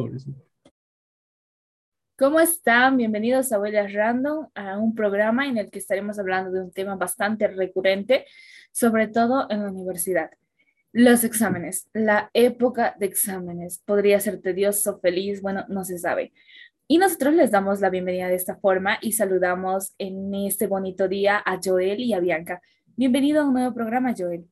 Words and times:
pobrecito. 0.00 0.42
¿Cómo 2.16 2.40
están? 2.40 2.96
Bienvenidos 2.96 3.52
a 3.52 3.60
Huellas 3.60 3.92
Random, 3.92 4.48
a 4.54 4.78
un 4.78 4.94
programa 4.94 5.46
en 5.46 5.58
el 5.58 5.70
que 5.70 5.78
estaremos 5.78 6.18
hablando 6.18 6.50
de 6.50 6.62
un 6.62 6.70
tema 6.70 6.96
bastante 6.96 7.48
recurrente, 7.48 8.24
sobre 8.72 9.08
todo 9.08 9.46
en 9.50 9.62
la 9.62 9.70
universidad. 9.70 10.30
Los 10.92 11.22
exámenes, 11.24 11.88
la 11.92 12.30
época 12.32 12.94
de 12.98 13.06
exámenes. 13.06 13.82
Podría 13.84 14.20
ser 14.20 14.40
tedioso, 14.40 14.98
feliz, 15.00 15.42
bueno, 15.42 15.66
no 15.68 15.84
se 15.84 15.98
sabe. 15.98 16.32
Y 16.88 16.96
nosotros 16.96 17.34
les 17.34 17.50
damos 17.50 17.80
la 17.80 17.90
bienvenida 17.90 18.28
de 18.28 18.36
esta 18.36 18.56
forma 18.56 18.98
y 19.02 19.12
saludamos 19.12 19.94
en 19.98 20.34
este 20.34 20.66
bonito 20.66 21.08
día 21.08 21.42
a 21.44 21.60
Joel 21.62 22.00
y 22.00 22.14
a 22.14 22.20
Bianca. 22.20 22.62
Bienvenido 22.96 23.42
a 23.42 23.46
un 23.46 23.52
nuevo 23.52 23.74
programa, 23.74 24.14
Joel. 24.16 24.46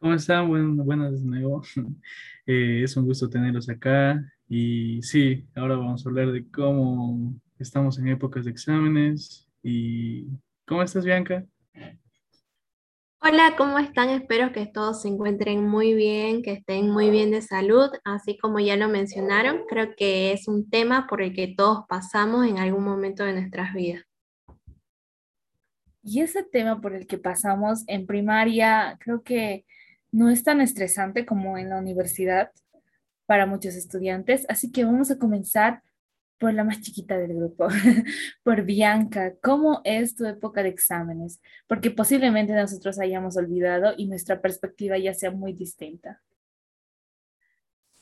¿Cómo 0.00 0.14
están? 0.14 0.48
Bueno, 0.48 0.82
buenas 0.82 1.22
de 1.22 1.28
nuevo. 1.28 1.62
Eh, 2.46 2.82
es 2.82 2.96
un 2.96 3.04
gusto 3.04 3.30
tenerlos 3.30 3.68
acá. 3.68 4.20
Y 4.52 5.00
sí, 5.02 5.46
ahora 5.54 5.76
vamos 5.76 6.04
a 6.04 6.08
hablar 6.08 6.32
de 6.32 6.50
cómo 6.50 7.34
estamos 7.60 8.00
en 8.00 8.08
épocas 8.08 8.44
de 8.44 8.50
exámenes. 8.50 9.48
¿Y 9.62 10.26
cómo 10.66 10.82
estás, 10.82 11.04
Bianca? 11.04 11.46
Hola, 13.22 13.54
¿cómo 13.56 13.78
están? 13.78 14.08
Espero 14.08 14.50
que 14.50 14.66
todos 14.66 15.02
se 15.02 15.08
encuentren 15.08 15.68
muy 15.68 15.94
bien, 15.94 16.42
que 16.42 16.54
estén 16.54 16.90
muy 16.90 17.10
bien 17.10 17.30
de 17.30 17.42
salud. 17.42 17.90
Así 18.02 18.36
como 18.38 18.58
ya 18.58 18.76
lo 18.76 18.88
mencionaron, 18.88 19.66
creo 19.68 19.94
que 19.96 20.32
es 20.32 20.48
un 20.48 20.68
tema 20.68 21.06
por 21.06 21.22
el 21.22 21.32
que 21.32 21.54
todos 21.56 21.84
pasamos 21.88 22.44
en 22.44 22.58
algún 22.58 22.82
momento 22.82 23.22
de 23.22 23.34
nuestras 23.34 23.72
vidas. 23.72 24.02
Y 26.02 26.22
ese 26.22 26.42
tema 26.42 26.80
por 26.80 26.96
el 26.96 27.06
que 27.06 27.18
pasamos 27.18 27.84
en 27.86 28.04
primaria, 28.04 28.98
creo 28.98 29.22
que 29.22 29.64
no 30.10 30.28
es 30.28 30.42
tan 30.42 30.60
estresante 30.60 31.24
como 31.24 31.56
en 31.56 31.70
la 31.70 31.78
universidad 31.78 32.50
para 33.30 33.46
muchos 33.46 33.76
estudiantes, 33.76 34.44
así 34.48 34.72
que 34.72 34.84
vamos 34.84 35.12
a 35.12 35.16
comenzar 35.16 35.84
por 36.36 36.52
la 36.52 36.64
más 36.64 36.80
chiquita 36.80 37.16
del 37.16 37.36
grupo, 37.36 37.68
por 38.42 38.62
Bianca. 38.62 39.36
¿Cómo 39.40 39.82
es 39.84 40.16
tu 40.16 40.26
época 40.26 40.64
de 40.64 40.70
exámenes? 40.70 41.40
Porque 41.68 41.92
posiblemente 41.92 42.54
nosotros 42.54 42.98
hayamos 42.98 43.36
olvidado 43.36 43.94
y 43.96 44.08
nuestra 44.08 44.42
perspectiva 44.42 44.98
ya 44.98 45.14
sea 45.14 45.30
muy 45.30 45.52
distinta. 45.52 46.20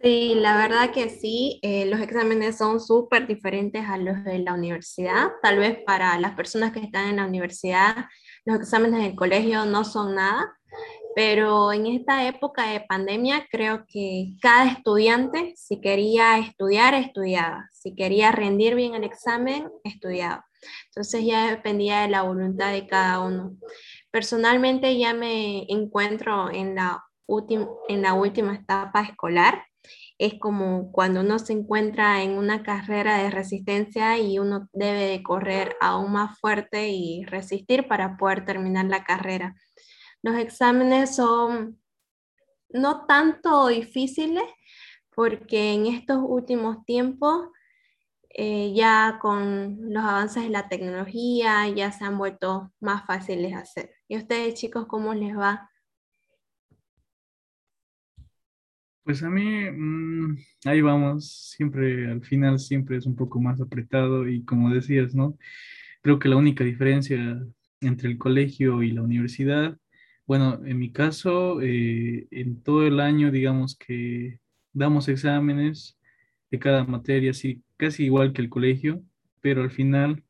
Sí, 0.00 0.34
la 0.34 0.56
verdad 0.56 0.92
que 0.92 1.10
sí, 1.10 1.60
eh, 1.60 1.84
los 1.84 2.00
exámenes 2.00 2.56
son 2.56 2.80
súper 2.80 3.26
diferentes 3.26 3.84
a 3.84 3.98
los 3.98 4.24
de 4.24 4.38
la 4.38 4.54
universidad. 4.54 5.32
Tal 5.42 5.58
vez 5.58 5.76
para 5.84 6.18
las 6.18 6.32
personas 6.36 6.72
que 6.72 6.80
están 6.80 7.10
en 7.10 7.16
la 7.16 7.26
universidad, 7.26 8.06
los 8.46 8.60
exámenes 8.60 9.02
del 9.02 9.14
colegio 9.14 9.66
no 9.66 9.84
son 9.84 10.14
nada, 10.14 10.58
pero 11.14 11.72
en 11.72 11.86
esta 11.86 12.26
época 12.28 12.68
de 12.68 12.80
pandemia 12.80 13.46
creo 13.50 13.84
que 13.88 14.34
cada 14.40 14.70
estudiante, 14.70 15.52
si 15.56 15.80
quería 15.80 16.38
estudiar, 16.38 16.94
estudiaba, 16.94 17.68
si 17.72 17.94
quería 17.94 18.30
rendir 18.32 18.74
bien 18.74 18.94
el 18.94 19.04
examen, 19.04 19.68
estudiaba. 19.84 20.46
Entonces 20.86 21.24
ya 21.24 21.50
dependía 21.50 22.02
de 22.02 22.08
la 22.08 22.22
voluntad 22.22 22.72
de 22.72 22.86
cada 22.86 23.20
uno. 23.20 23.56
Personalmente 24.10 24.98
ya 24.98 25.14
me 25.14 25.64
encuentro 25.68 26.50
en 26.50 26.74
la, 26.74 27.04
en 27.88 28.02
la 28.02 28.14
última 28.14 28.54
etapa 28.54 29.02
escolar. 29.02 29.64
Es 30.18 30.34
como 30.40 30.90
cuando 30.90 31.20
uno 31.20 31.38
se 31.38 31.52
encuentra 31.52 32.22
en 32.22 32.32
una 32.32 32.64
carrera 32.64 33.18
de 33.18 33.30
resistencia 33.30 34.18
y 34.18 34.38
uno 34.40 34.68
debe 34.72 35.04
de 35.04 35.22
correr 35.22 35.76
aún 35.80 36.12
más 36.12 36.38
fuerte 36.40 36.88
y 36.88 37.24
resistir 37.24 37.86
para 37.86 38.16
poder 38.16 38.44
terminar 38.44 38.86
la 38.86 39.04
carrera. 39.04 39.54
Los 40.22 40.36
exámenes 40.36 41.16
son 41.16 41.80
no 42.70 43.06
tanto 43.06 43.68
difíciles 43.68 44.44
porque 45.14 45.72
en 45.72 45.86
estos 45.86 46.18
últimos 46.20 46.84
tiempos 46.84 47.48
eh, 48.30 48.72
ya 48.74 49.18
con 49.20 49.92
los 49.92 50.04
avances 50.04 50.44
de 50.44 50.50
la 50.50 50.68
tecnología 50.68 51.68
ya 51.68 51.90
se 51.90 52.04
han 52.04 52.18
vuelto 52.18 52.72
más 52.80 53.04
fáciles 53.06 53.50
de 53.50 53.56
hacer. 53.56 53.90
¿Y 54.06 54.16
ustedes 54.16 54.54
chicos 54.54 54.86
cómo 54.86 55.14
les 55.14 55.36
va? 55.36 55.68
Pues 59.02 59.22
a 59.22 59.30
mí, 59.30 59.70
mm, 59.70 60.36
ahí 60.66 60.82
vamos, 60.82 61.50
siempre, 61.56 62.10
al 62.10 62.22
final 62.22 62.58
siempre 62.58 62.98
es 62.98 63.06
un 63.06 63.16
poco 63.16 63.40
más 63.40 63.60
apretado 63.60 64.28
y 64.28 64.44
como 64.44 64.70
decías, 64.70 65.14
¿no? 65.14 65.38
Creo 66.02 66.18
que 66.18 66.28
la 66.28 66.36
única 66.36 66.62
diferencia 66.62 67.42
entre 67.80 68.10
el 68.10 68.18
colegio 68.18 68.82
y 68.82 68.92
la 68.92 69.02
universidad 69.02 69.78
bueno, 70.28 70.60
en 70.66 70.78
mi 70.78 70.92
caso, 70.92 71.62
eh, 71.62 72.28
en 72.30 72.62
todo 72.62 72.86
el 72.86 73.00
año, 73.00 73.30
digamos 73.30 73.76
que 73.76 74.40
damos 74.74 75.08
exámenes 75.08 75.98
de 76.50 76.58
cada 76.58 76.84
materia, 76.84 77.32
sí, 77.32 77.62
casi 77.78 78.04
igual 78.04 78.34
que 78.34 78.42
el 78.42 78.50
colegio, 78.50 79.02
pero 79.40 79.62
al 79.62 79.70
final 79.70 80.22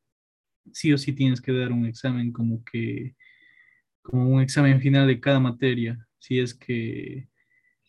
sí 0.73 0.93
o 0.93 0.99
sí 0.99 1.13
tienes 1.15 1.41
que 1.41 1.53
dar 1.53 1.73
un 1.73 1.85
examen 1.87 2.33
como 2.33 2.63
que, 2.65 3.17
como 4.03 4.31
un 4.31 4.41
examen 4.41 4.81
final 4.81 5.09
de 5.09 5.21
cada 5.21 5.41
materia. 5.41 5.99
Si 6.19 6.39
es 6.39 6.55
que 6.55 7.29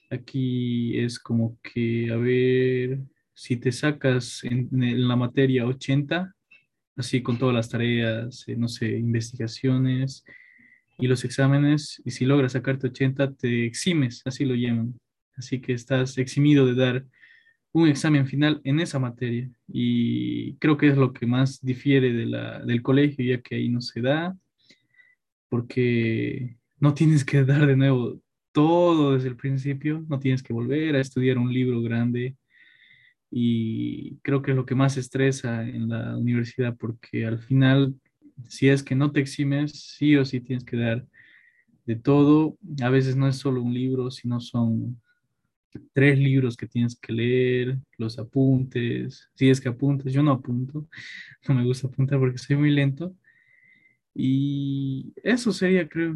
aquí 0.09 0.97
es 0.99 1.19
como 1.19 1.59
que, 1.61 2.11
a 2.11 2.17
ver, 2.17 3.01
si 3.35 3.57
te 3.57 3.71
sacas 3.71 4.43
en, 4.45 4.69
la 5.07 5.15
materia 5.15 5.67
80, 5.67 6.35
así 6.97 7.21
con 7.21 7.37
todas 7.37 7.55
las 7.55 7.69
tareas, 7.69 8.47
eh, 8.47 8.55
no 8.57 8.67
sé, 8.67 8.97
investigaciones, 8.97 10.25
y 10.99 11.07
los 11.07 11.23
exámenes, 11.23 12.01
y 12.05 12.11
si 12.11 12.25
logras 12.25 12.51
sacarte 12.51 12.87
80, 12.87 13.33
te 13.35 13.65
eximes, 13.65 14.21
así 14.25 14.43
lo 14.45 14.55
llaman. 14.55 14.99
Así 15.35 15.61
que 15.61 15.73
estás 15.73 16.17
eximido 16.17 16.65
de 16.65 16.75
dar 16.75 17.05
un 17.71 17.87
examen 17.87 18.27
final 18.27 18.59
en 18.65 18.81
esa 18.81 18.99
materia. 18.99 19.49
Y 19.67 20.55
creo 20.57 20.77
que 20.77 20.89
es 20.89 20.97
lo 20.97 21.13
que 21.13 21.25
más 21.25 21.61
difiere 21.61 22.11
de 22.11 22.25
la, 22.25 22.59
del 22.59 22.81
colegio, 22.81 23.23
ya 23.23 23.41
que 23.41 23.55
ahí 23.55 23.69
no 23.69 23.79
se 23.79 24.01
da, 24.01 24.37
porque 25.47 26.57
no 26.79 26.93
tienes 26.93 27.23
que 27.23 27.45
dar 27.45 27.65
de 27.65 27.77
nuevo 27.77 28.21
todo 28.51 29.13
desde 29.13 29.29
el 29.29 29.37
principio, 29.37 30.05
no 30.09 30.19
tienes 30.19 30.43
que 30.43 30.53
volver 30.53 30.95
a 30.95 31.01
estudiar 31.01 31.37
un 31.37 31.53
libro 31.53 31.81
grande. 31.81 32.35
Y 33.31 34.17
creo 34.17 34.41
que 34.41 34.51
es 34.51 34.57
lo 34.57 34.65
que 34.65 34.75
más 34.75 34.97
estresa 34.97 35.63
en 35.63 35.87
la 35.87 36.17
universidad, 36.17 36.75
porque 36.77 37.25
al 37.25 37.39
final 37.39 37.95
si 38.47 38.69
es 38.69 38.83
que 38.83 38.95
no 38.95 39.11
te 39.11 39.19
eximes, 39.19 39.71
sí 39.97 40.15
o 40.15 40.25
sí 40.25 40.39
tienes 40.39 40.63
que 40.63 40.77
dar 40.77 41.05
de 41.85 41.95
todo. 41.95 42.57
A 42.81 42.89
veces 42.89 43.15
no 43.15 43.27
es 43.27 43.37
solo 43.37 43.61
un 43.61 43.73
libro, 43.73 44.11
sino 44.11 44.39
son 44.39 45.01
tres 45.93 46.17
libros 46.17 46.57
que 46.57 46.67
tienes 46.67 46.95
que 46.99 47.13
leer, 47.13 47.77
los 47.97 48.17
apuntes, 48.19 49.29
si 49.35 49.49
es 49.49 49.61
que 49.61 49.69
apuntes, 49.69 50.13
yo 50.13 50.23
no 50.23 50.31
apunto, 50.31 50.87
no 51.47 51.55
me 51.55 51.63
gusta 51.65 51.87
apuntar 51.87 52.19
porque 52.19 52.37
soy 52.37 52.55
muy 52.55 52.71
lento. 52.71 53.15
Y 54.13 55.13
eso 55.23 55.51
sería, 55.51 55.87
creo, 55.87 56.15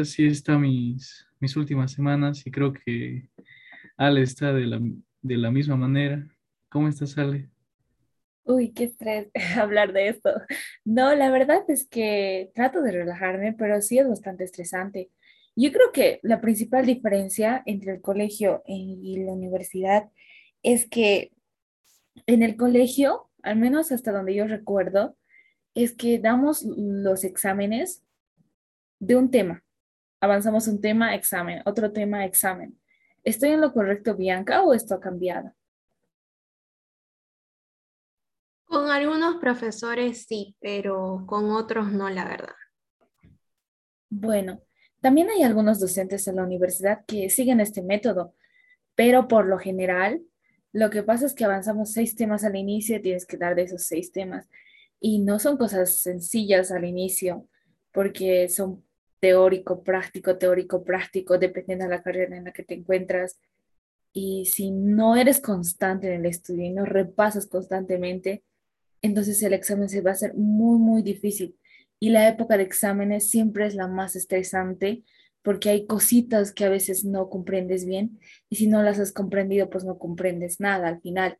así 0.00 0.26
está 0.26 0.58
mis, 0.58 1.26
mis 1.40 1.56
últimas 1.56 1.92
semanas 1.92 2.46
y 2.46 2.50
creo 2.50 2.72
que 2.72 3.28
Ale 3.96 4.22
está 4.22 4.52
de 4.52 4.66
la, 4.66 4.80
de 5.22 5.36
la 5.36 5.50
misma 5.50 5.76
manera. 5.76 6.26
¿Cómo 6.68 6.88
estás, 6.88 7.16
Ale? 7.18 7.50
Uy, 8.46 8.72
qué 8.72 8.84
estrés 8.84 9.28
hablar 9.56 9.92
de 9.92 10.08
esto. 10.08 10.30
No, 10.84 11.14
la 11.14 11.30
verdad 11.30 11.64
es 11.68 11.86
que 11.88 12.50
trato 12.54 12.80
de 12.80 12.92
relajarme, 12.92 13.52
pero 13.52 13.82
sí 13.82 13.98
es 13.98 14.08
bastante 14.08 14.44
estresante. 14.44 15.10
Yo 15.56 15.72
creo 15.72 15.90
que 15.92 16.20
la 16.22 16.40
principal 16.40 16.86
diferencia 16.86 17.62
entre 17.66 17.92
el 17.94 18.00
colegio 18.00 18.62
y 18.66 19.18
la 19.24 19.32
universidad 19.32 20.10
es 20.62 20.88
que 20.88 21.32
en 22.26 22.42
el 22.42 22.56
colegio, 22.56 23.30
al 23.42 23.56
menos 23.56 23.90
hasta 23.90 24.12
donde 24.12 24.34
yo 24.34 24.46
recuerdo, 24.46 25.16
es 25.74 25.92
que 25.94 26.18
damos 26.18 26.62
los 26.62 27.24
exámenes 27.24 28.04
de 29.00 29.16
un 29.16 29.30
tema. 29.30 29.64
Avanzamos 30.20 30.68
un 30.68 30.80
tema, 30.80 31.14
examen, 31.14 31.62
otro 31.66 31.92
tema, 31.92 32.24
examen. 32.24 32.78
¿Estoy 33.24 33.50
en 33.50 33.60
lo 33.60 33.72
correcto, 33.72 34.14
Bianca, 34.16 34.62
o 34.62 34.72
esto 34.72 34.94
ha 34.94 35.00
cambiado? 35.00 35.55
Con 38.86 38.94
algunos 38.94 39.38
profesores 39.40 40.26
sí, 40.28 40.54
pero 40.60 41.24
con 41.26 41.50
otros 41.50 41.90
no, 41.90 42.08
la 42.08 42.24
verdad. 42.24 42.54
Bueno, 44.08 44.62
también 45.00 45.28
hay 45.28 45.42
algunos 45.42 45.80
docentes 45.80 46.28
en 46.28 46.36
la 46.36 46.44
universidad 46.44 47.04
que 47.04 47.28
siguen 47.28 47.58
este 47.58 47.82
método, 47.82 48.36
pero 48.94 49.26
por 49.26 49.46
lo 49.46 49.58
general, 49.58 50.22
lo 50.72 50.88
que 50.90 51.02
pasa 51.02 51.26
es 51.26 51.34
que 51.34 51.44
avanzamos 51.44 51.94
seis 51.94 52.14
temas 52.14 52.44
al 52.44 52.54
inicio 52.54 52.98
y 52.98 53.02
tienes 53.02 53.26
que 53.26 53.36
dar 53.36 53.56
de 53.56 53.62
esos 53.62 53.82
seis 53.82 54.12
temas. 54.12 54.46
Y 55.00 55.18
no 55.18 55.40
son 55.40 55.56
cosas 55.56 55.98
sencillas 55.98 56.70
al 56.70 56.84
inicio, 56.84 57.48
porque 57.90 58.48
son 58.48 58.84
teórico, 59.18 59.82
práctico, 59.82 60.38
teórico, 60.38 60.84
práctico, 60.84 61.38
dependiendo 61.38 61.86
de 61.86 61.90
la 61.90 62.04
carrera 62.04 62.36
en 62.36 62.44
la 62.44 62.52
que 62.52 62.62
te 62.62 62.74
encuentras. 62.74 63.40
Y 64.12 64.44
si 64.44 64.70
no 64.70 65.16
eres 65.16 65.40
constante 65.40 66.06
en 66.06 66.20
el 66.20 66.26
estudio 66.26 66.66
y 66.66 66.70
no 66.70 66.84
repasas 66.84 67.48
constantemente, 67.48 68.44
entonces 69.06 69.42
el 69.42 69.52
examen 69.52 69.88
se 69.88 70.02
va 70.02 70.10
a 70.10 70.14
hacer 70.14 70.34
muy, 70.34 70.78
muy 70.78 71.02
difícil. 71.02 71.56
Y 71.98 72.10
la 72.10 72.28
época 72.28 72.56
de 72.56 72.64
exámenes 72.64 73.30
siempre 73.30 73.66
es 73.66 73.74
la 73.74 73.88
más 73.88 74.16
estresante 74.16 75.02
porque 75.42 75.70
hay 75.70 75.86
cositas 75.86 76.52
que 76.52 76.64
a 76.64 76.68
veces 76.68 77.04
no 77.04 77.30
comprendes 77.30 77.86
bien 77.86 78.18
y 78.50 78.56
si 78.56 78.66
no 78.66 78.82
las 78.82 78.98
has 78.98 79.12
comprendido, 79.12 79.70
pues 79.70 79.84
no 79.84 79.98
comprendes 79.98 80.60
nada 80.60 80.88
al 80.88 81.00
final. 81.00 81.38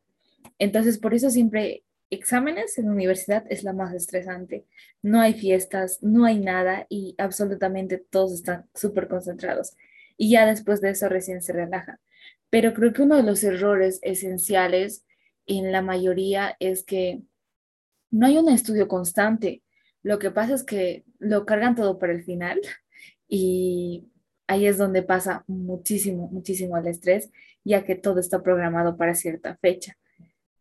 Entonces, 0.59 0.97
por 0.97 1.13
eso 1.13 1.29
siempre 1.29 1.83
exámenes 2.09 2.77
en 2.77 2.85
la 2.85 2.91
universidad 2.91 3.43
es 3.49 3.63
la 3.63 3.73
más 3.73 3.93
estresante. 3.93 4.65
No 5.01 5.19
hay 5.19 5.33
fiestas, 5.33 6.01
no 6.01 6.25
hay 6.25 6.39
nada 6.39 6.85
y 6.89 7.15
absolutamente 7.17 7.97
todos 7.97 8.33
están 8.33 8.65
súper 8.73 9.07
concentrados. 9.07 9.75
Y 10.17 10.31
ya 10.31 10.45
después 10.45 10.81
de 10.81 10.91
eso 10.91 11.09
recién 11.09 11.41
se 11.41 11.53
relajan. 11.53 11.99
Pero 12.49 12.73
creo 12.73 12.93
que 12.93 13.01
uno 13.01 13.17
de 13.17 13.23
los 13.23 13.43
errores 13.43 13.99
esenciales 14.01 15.05
en 15.47 15.71
la 15.71 15.81
mayoría 15.81 16.55
es 16.59 16.83
que 16.83 17.21
no 18.17 18.25
hay 18.25 18.37
un 18.37 18.49
estudio 18.49 18.87
constante. 18.87 19.61
Lo 20.01 20.17
que 20.17 20.31
pasa 20.31 20.55
es 20.55 20.63
que 20.63 21.05
lo 21.19 21.45
cargan 21.45 21.75
todo 21.75 21.99
para 21.99 22.13
el 22.13 22.23
final 22.23 22.59
y 23.27 24.07
ahí 24.47 24.65
es 24.65 24.77
donde 24.77 25.03
pasa 25.03 25.43
muchísimo, 25.47 26.27
muchísimo 26.29 26.77
el 26.77 26.87
estrés, 26.87 27.29
ya 27.63 27.83
que 27.83 27.95
todo 27.95 28.19
está 28.19 28.41
programado 28.41 28.97
para 28.97 29.13
cierta 29.13 29.55
fecha. 29.57 29.97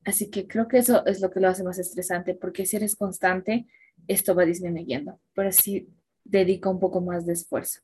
Así 0.04 0.30
que 0.30 0.46
creo 0.46 0.68
que 0.68 0.78
eso 0.78 1.04
es 1.06 1.20
lo 1.20 1.30
que 1.30 1.40
lo 1.40 1.48
hace 1.48 1.64
más 1.64 1.78
estresante, 1.78 2.34
porque 2.34 2.66
si 2.66 2.76
eres 2.76 2.94
constante, 2.94 3.66
esto 4.06 4.34
va 4.34 4.44
disminuyendo, 4.44 5.18
pero 5.34 5.50
sí 5.50 5.88
dedica 6.24 6.68
un 6.68 6.78
poco 6.78 7.00
más 7.00 7.24
de 7.24 7.32
esfuerzo. 7.32 7.80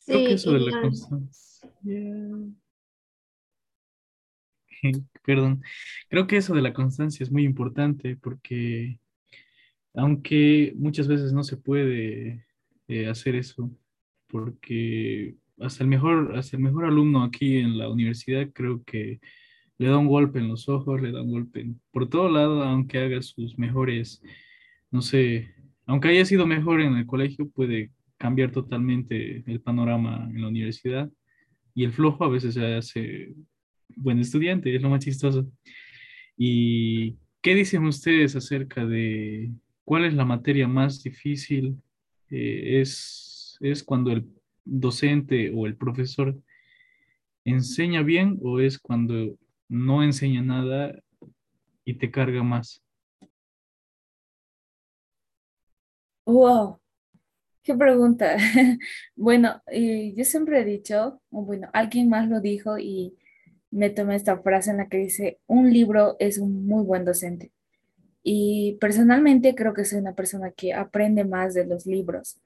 Sí, 0.00 0.12
creo 0.12 0.26
que 0.26 0.32
eso 0.32 0.52
de 0.52 0.60
la 0.60 0.80
constancia. 0.80 1.70
Perdón. 5.24 5.62
Creo 6.08 6.26
que 6.26 6.36
eso 6.36 6.54
de 6.54 6.62
la 6.62 6.72
constancia 6.72 7.24
es 7.24 7.30
muy 7.30 7.44
importante 7.44 8.16
porque 8.16 8.98
aunque 9.94 10.72
muchas 10.76 11.08
veces 11.08 11.32
no 11.32 11.42
se 11.44 11.56
puede 11.56 12.46
eh, 12.88 13.08
hacer 13.08 13.34
eso, 13.34 13.70
porque 14.28 15.36
hasta 15.60 15.84
el 15.84 15.90
mejor, 15.90 16.36
hasta 16.36 16.56
el 16.56 16.62
mejor 16.62 16.84
alumno 16.86 17.24
aquí 17.24 17.58
en 17.58 17.78
la 17.78 17.88
universidad 17.88 18.50
creo 18.52 18.82
que 18.84 19.20
le 19.78 19.88
da 19.88 19.98
un 19.98 20.08
golpe 20.08 20.38
en 20.38 20.48
los 20.48 20.68
ojos, 20.68 21.00
le 21.00 21.12
da 21.12 21.22
un 21.22 21.30
golpe 21.32 21.66
por 21.90 22.08
todo 22.08 22.28
lado, 22.28 22.62
aunque 22.62 22.98
haga 22.98 23.22
sus 23.22 23.58
mejores, 23.58 24.22
no 24.90 25.02
sé, 25.02 25.54
aunque 25.86 26.08
haya 26.08 26.24
sido 26.24 26.46
mejor 26.46 26.80
en 26.80 26.96
el 26.96 27.06
colegio, 27.06 27.48
puede 27.50 27.90
cambiar 28.18 28.52
totalmente 28.52 29.42
el 29.46 29.60
panorama 29.60 30.28
en 30.30 30.42
la 30.42 30.48
universidad. 30.48 31.10
Y 31.74 31.84
el 31.84 31.92
flojo 31.92 32.24
a 32.24 32.28
veces 32.28 32.54
se 32.54 32.74
hace 32.74 33.34
buen 33.96 34.18
estudiante, 34.18 34.74
es 34.74 34.82
lo 34.82 34.90
más 34.90 35.04
chistoso. 35.04 35.46
¿Y 36.36 37.16
qué 37.42 37.54
dicen 37.54 37.84
ustedes 37.84 38.36
acerca 38.36 38.84
de 38.86 39.50
cuál 39.84 40.04
es 40.04 40.14
la 40.14 40.24
materia 40.24 40.68
más 40.68 41.02
difícil? 41.02 41.76
Eh, 42.30 42.80
es, 42.80 43.56
¿Es 43.60 43.82
cuando 43.82 44.12
el 44.12 44.26
docente 44.64 45.52
o 45.54 45.66
el 45.66 45.76
profesor 45.76 46.36
enseña 47.44 48.02
bien 48.02 48.38
o 48.42 48.60
es 48.60 48.78
cuando 48.78 49.36
no 49.68 50.02
enseña 50.02 50.42
nada 50.42 50.94
y 51.84 51.94
te 51.94 52.10
carga 52.10 52.42
más? 52.42 52.82
Wow, 56.26 56.78
qué 57.62 57.74
pregunta. 57.74 58.36
bueno, 59.16 59.62
eh, 59.66 60.14
yo 60.16 60.24
siempre 60.24 60.60
he 60.60 60.64
dicho, 60.64 61.20
bueno, 61.30 61.68
alguien 61.72 62.08
más 62.08 62.28
lo 62.28 62.40
dijo 62.40 62.78
y 62.78 63.16
me 63.70 63.90
tomé 63.90 64.16
esta 64.16 64.38
frase 64.38 64.70
en 64.70 64.78
la 64.78 64.88
que 64.88 64.98
dice, 64.98 65.38
un 65.46 65.72
libro 65.72 66.16
es 66.18 66.38
un 66.38 66.66
muy 66.66 66.84
buen 66.84 67.04
docente. 67.04 67.52
Y 68.22 68.76
personalmente 68.80 69.54
creo 69.54 69.72
que 69.74 69.84
soy 69.84 70.00
una 70.00 70.14
persona 70.14 70.50
que 70.50 70.74
aprende 70.74 71.24
más 71.24 71.54
de 71.54 71.66
los 71.66 71.86
libros 71.86 72.40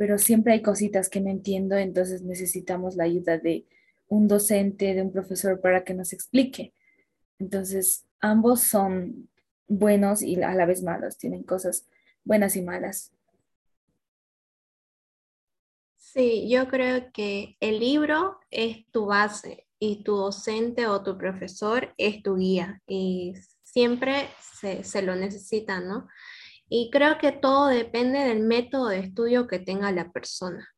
pero 0.00 0.16
siempre 0.16 0.54
hay 0.54 0.62
cositas 0.62 1.10
que 1.10 1.20
no 1.20 1.28
entiendo, 1.28 1.76
entonces 1.76 2.22
necesitamos 2.22 2.96
la 2.96 3.04
ayuda 3.04 3.36
de 3.36 3.66
un 4.08 4.28
docente, 4.28 4.94
de 4.94 5.02
un 5.02 5.12
profesor 5.12 5.60
para 5.60 5.84
que 5.84 5.92
nos 5.92 6.14
explique. 6.14 6.72
Entonces, 7.38 8.06
ambos 8.18 8.62
son 8.62 9.28
buenos 9.68 10.22
y 10.22 10.42
a 10.42 10.54
la 10.54 10.64
vez 10.64 10.82
malos, 10.82 11.18
tienen 11.18 11.42
cosas 11.42 11.86
buenas 12.24 12.56
y 12.56 12.62
malas. 12.62 13.12
Sí, 16.12 16.48
yo 16.50 16.66
creo 16.66 17.12
que 17.12 17.56
el 17.60 17.78
libro 17.78 18.40
es 18.50 18.84
tu 18.90 19.06
base 19.06 19.68
y 19.78 20.02
tu 20.02 20.16
docente 20.16 20.88
o 20.88 21.04
tu 21.04 21.16
profesor 21.16 21.94
es 21.98 22.20
tu 22.24 22.34
guía 22.36 22.82
y 22.88 23.34
siempre 23.62 24.26
se, 24.58 24.82
se 24.82 25.02
lo 25.02 25.14
necesita, 25.14 25.78
¿no? 25.78 26.08
Y 26.68 26.90
creo 26.90 27.16
que 27.18 27.30
todo 27.30 27.68
depende 27.68 28.18
del 28.18 28.40
método 28.40 28.88
de 28.88 28.98
estudio 28.98 29.46
que 29.46 29.60
tenga 29.60 29.92
la 29.92 30.10
persona. 30.10 30.68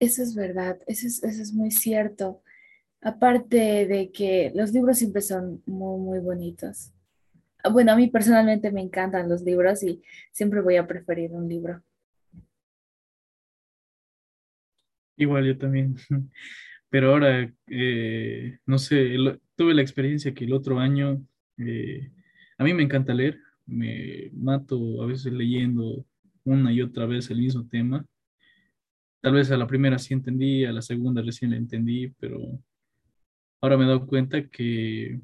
Eso 0.00 0.24
es 0.24 0.34
verdad, 0.34 0.80
eso 0.88 1.06
es, 1.06 1.52
muy 1.52 1.70
cierto. 1.70 2.42
Aparte 3.00 3.86
de 3.86 4.10
que 4.10 4.50
los 4.56 4.72
libros 4.72 4.98
siempre 4.98 5.22
son 5.22 5.62
muy, 5.66 6.00
muy 6.00 6.18
bonitos. 6.18 6.92
Bueno, 7.70 7.92
a 7.92 7.96
mí 7.96 8.08
personalmente 8.08 8.72
me 8.72 8.80
encantan 8.80 9.28
los 9.28 9.42
libros 9.42 9.84
y 9.84 10.02
siempre 10.32 10.60
voy 10.60 10.78
a 10.78 10.88
preferir 10.88 11.30
un 11.30 11.48
libro. 11.48 11.80
Igual 15.16 15.46
yo 15.46 15.58
también. 15.58 15.96
Pero 16.90 17.10
ahora, 17.12 17.52
eh, 17.68 18.58
no 18.66 18.78
sé, 18.78 19.16
tuve 19.56 19.74
la 19.74 19.82
experiencia 19.82 20.34
que 20.34 20.44
el 20.44 20.52
otro 20.52 20.78
año 20.78 21.24
eh, 21.58 22.10
a 22.58 22.64
mí 22.64 22.74
me 22.74 22.82
encanta 22.82 23.14
leer, 23.14 23.38
me 23.66 24.30
mato 24.34 25.02
a 25.02 25.06
veces 25.06 25.32
leyendo 25.32 26.04
una 26.44 26.72
y 26.72 26.82
otra 26.82 27.06
vez 27.06 27.30
el 27.30 27.38
mismo 27.38 27.66
tema. 27.68 28.04
Tal 29.20 29.34
vez 29.34 29.50
a 29.50 29.56
la 29.56 29.66
primera 29.66 29.98
sí 29.98 30.14
entendí, 30.14 30.64
a 30.64 30.72
la 30.72 30.82
segunda 30.82 31.22
recién 31.22 31.52
la 31.52 31.56
entendí, 31.56 32.08
pero 32.18 32.38
ahora 33.60 33.76
me 33.76 33.84
he 33.84 33.88
dado 33.88 34.06
cuenta 34.06 34.48
que 34.48 35.20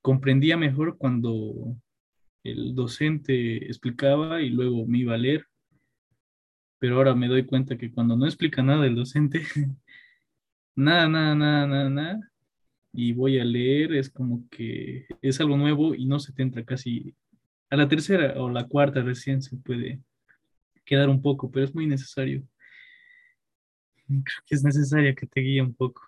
comprendía 0.00 0.56
mejor 0.56 0.96
cuando 0.96 1.76
el 2.44 2.74
docente 2.74 3.66
explicaba 3.66 4.40
y 4.42 4.50
luego 4.50 4.86
me 4.86 4.98
iba 4.98 5.14
a 5.14 5.18
leer. 5.18 5.46
Pero 6.82 6.96
ahora 6.96 7.14
me 7.14 7.28
doy 7.28 7.46
cuenta 7.46 7.78
que 7.78 7.92
cuando 7.92 8.16
no 8.16 8.26
explica 8.26 8.60
nada 8.60 8.84
el 8.86 8.96
docente, 8.96 9.42
nada, 10.74 11.08
nada, 11.08 11.36
nada, 11.36 11.66
nada, 11.68 11.88
nada, 11.88 12.32
y 12.92 13.12
voy 13.12 13.38
a 13.38 13.44
leer, 13.44 13.94
es 13.94 14.10
como 14.10 14.42
que 14.50 15.06
es 15.22 15.40
algo 15.40 15.56
nuevo 15.56 15.94
y 15.94 16.06
no 16.06 16.18
se 16.18 16.32
te 16.32 16.42
entra 16.42 16.64
casi 16.64 17.14
a 17.70 17.76
la 17.76 17.86
tercera 17.86 18.34
o 18.42 18.50
la 18.50 18.66
cuarta 18.66 19.00
recién 19.00 19.42
se 19.42 19.56
puede 19.58 20.00
quedar 20.84 21.08
un 21.08 21.22
poco, 21.22 21.52
pero 21.52 21.64
es 21.64 21.72
muy 21.72 21.86
necesario. 21.86 22.42
Creo 24.08 24.42
que 24.44 24.54
es 24.56 24.64
necesario 24.64 25.14
que 25.14 25.28
te 25.28 25.40
guíe 25.40 25.62
un 25.62 25.74
poco. 25.74 26.02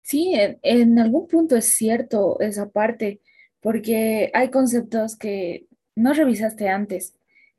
Sí, 0.00 0.32
en, 0.32 0.58
en 0.62 0.98
algún 0.98 1.28
punto 1.28 1.54
es 1.54 1.66
cierto 1.66 2.40
esa 2.40 2.70
parte, 2.70 3.20
porque 3.60 4.30
hay 4.32 4.50
conceptos 4.50 5.18
que 5.18 5.66
no 5.94 6.14
revisaste 6.14 6.70
antes. 6.70 7.14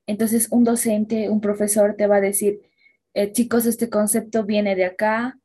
Entonces, 0.07 0.47
un 0.51 0.63
docente, 0.63 1.29
un 1.29 1.41
profesor 1.41 1.95
te 1.95 2.07
va 2.07 2.17
a 2.17 2.21
decir, 2.21 2.61
eh, 3.13 3.31
chicos, 3.31 3.65
este 3.65 3.89
concepto 3.89 4.43
viene 4.45 4.75
de 4.75 4.85
acá, 4.85 5.39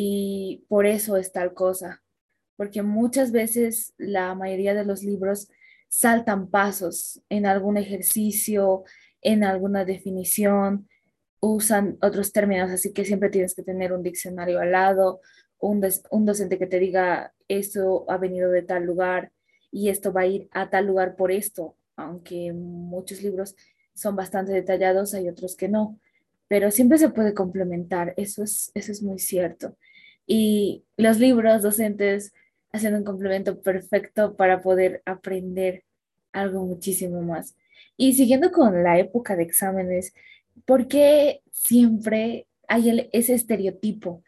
y 0.00 0.64
por 0.68 0.86
eso 0.86 1.16
es 1.16 1.32
tal 1.32 1.54
cosa, 1.54 2.02
porque 2.56 2.82
muchas 2.82 3.32
veces 3.32 3.94
la 3.98 4.34
mayoría 4.34 4.74
de 4.74 4.84
los 4.84 5.02
libros 5.02 5.48
saltan 5.88 6.50
pasos 6.50 7.20
en 7.28 7.46
algún 7.46 7.76
ejercicio, 7.76 8.84
en 9.22 9.44
alguna 9.44 9.84
definición, 9.84 10.88
usan 11.40 11.98
otros 12.02 12.32
términos, 12.32 12.70
así 12.70 12.92
que 12.92 13.04
siempre 13.04 13.30
tienes 13.30 13.54
que 13.54 13.62
tener 13.62 13.92
un 13.92 14.02
diccionario 14.02 14.60
al 14.60 14.72
lado, 14.72 15.20
un, 15.58 15.84
un 16.10 16.26
docente 16.26 16.58
que 16.58 16.66
te 16.66 16.78
diga, 16.78 17.34
esto 17.48 18.04
ha 18.08 18.18
venido 18.18 18.50
de 18.50 18.62
tal 18.62 18.84
lugar 18.84 19.32
y 19.70 19.88
esto 19.88 20.12
va 20.12 20.22
a 20.22 20.26
ir 20.26 20.48
a 20.52 20.70
tal 20.70 20.86
lugar 20.86 21.16
por 21.16 21.32
esto, 21.32 21.76
aunque 21.96 22.52
muchos 22.52 23.22
libros 23.22 23.56
son 23.98 24.16
bastante 24.16 24.52
detallados, 24.52 25.14
hay 25.14 25.28
otros 25.28 25.56
que 25.56 25.68
no 25.68 25.98
pero 26.48 26.70
siempre 26.70 26.98
se 26.98 27.10
puede 27.10 27.34
complementar, 27.34 28.14
eso 28.16 28.42
es, 28.42 28.72
eso 28.74 28.90
es 28.90 29.02
muy 29.02 29.18
cierto. 29.18 29.76
Y 30.26 30.84
los 30.96 31.18
libros 31.18 31.62
docentes 31.62 32.32
hacen 32.72 32.94
un 32.94 33.04
complemento 33.04 33.60
perfecto 33.60 34.34
para 34.34 34.60
poder 34.62 35.02
aprender 35.04 35.84
algo 36.32 36.64
muchísimo 36.64 37.22
más. 37.22 37.56
Y 37.96 38.14
siguiendo 38.14 38.50
con 38.50 38.82
la 38.82 38.98
época 38.98 39.36
de 39.36 39.42
exámenes, 39.42 40.14
¿por 40.64 40.88
qué 40.88 41.42
siempre 41.52 42.46
hay 42.66 43.08
ese 43.12 43.34
estereotipo? 43.34 44.22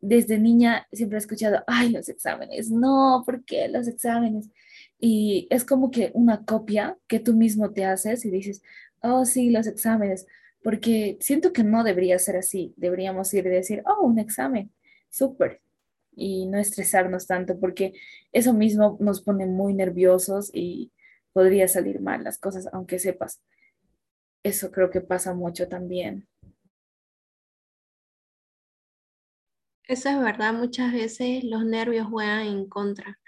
Desde 0.00 0.38
niña 0.38 0.86
siempre 0.92 1.18
he 1.18 1.20
escuchado, 1.20 1.62
ay, 1.66 1.90
los 1.90 2.08
exámenes, 2.08 2.70
no, 2.70 3.22
¿por 3.24 3.44
qué 3.44 3.68
los 3.68 3.88
exámenes? 3.88 4.50
Y 4.98 5.48
es 5.50 5.64
como 5.64 5.90
que 5.90 6.10
una 6.14 6.44
copia 6.44 6.96
que 7.08 7.20
tú 7.20 7.34
mismo 7.34 7.72
te 7.72 7.84
haces 7.84 8.24
y 8.24 8.30
dices, 8.30 8.62
oh, 9.00 9.24
sí, 9.24 9.50
los 9.50 9.66
exámenes, 9.66 10.26
porque 10.62 11.16
siento 11.20 11.52
que 11.52 11.64
no 11.64 11.84
debería 11.84 12.18
ser 12.18 12.36
así. 12.36 12.72
Deberíamos 12.76 13.32
ir 13.34 13.46
y 13.46 13.50
decir, 13.50 13.82
oh, 13.86 14.04
un 14.04 14.18
examen, 14.18 14.72
súper, 15.10 15.60
y 16.14 16.46
no 16.46 16.58
estresarnos 16.58 17.26
tanto, 17.26 17.58
porque 17.58 17.94
eso 18.32 18.52
mismo 18.52 18.96
nos 19.00 19.22
pone 19.22 19.46
muy 19.46 19.74
nerviosos 19.74 20.50
y 20.52 20.92
podría 21.32 21.68
salir 21.68 22.00
mal 22.00 22.24
las 22.24 22.38
cosas, 22.38 22.68
aunque 22.72 22.98
sepas. 22.98 23.40
Eso 24.42 24.70
creo 24.70 24.90
que 24.90 25.00
pasa 25.00 25.34
mucho 25.34 25.68
también. 25.68 26.26
Eso 29.88 30.08
es 30.08 30.18
verdad, 30.20 30.54
muchas 30.54 30.92
veces 30.92 31.42
los 31.44 31.64
nervios 31.64 32.06
juegan 32.06 32.46
en 32.46 32.66
contra. 32.68 33.18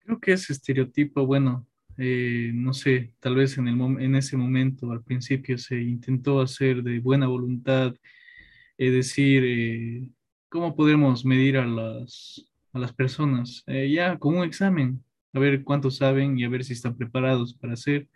Creo 0.00 0.18
que 0.18 0.32
ese 0.32 0.54
estereotipo, 0.54 1.26
bueno, 1.26 1.66
eh, 1.98 2.50
no 2.54 2.72
sé, 2.72 3.12
tal 3.20 3.34
vez 3.34 3.58
en, 3.58 4.14
ese 4.14 4.36
momento, 4.36 4.90
al 4.92 5.02
principio, 5.02 5.58
se 5.58 5.80
intentó 5.80 6.40
hacer 6.40 6.82
de 6.82 7.00
buena 7.00 7.26
voluntad, 7.26 7.94
es 8.78 8.92
decir, 8.92 9.42
eh, 9.44 10.08
¿cómo 10.48 10.74
podemos 10.74 11.24
medir 11.26 11.58
a 11.58 11.66
las, 11.66 12.50
a 12.72 12.78
las 12.78 12.94
personas? 12.94 13.62
Eh, 13.66 13.90
ya 13.90 14.18
con 14.18 14.36
un 14.36 14.44
examen, 14.44 15.04
a 15.34 15.38
ver 15.38 15.62
cuántos 15.64 15.98
saben 15.98 16.38
y 16.38 16.44
a 16.44 16.48
ver 16.48 16.64
si 16.64 16.72
están 16.72 16.96
preparados 16.96 17.52
para 17.52 17.74
hacer, 17.74 18.08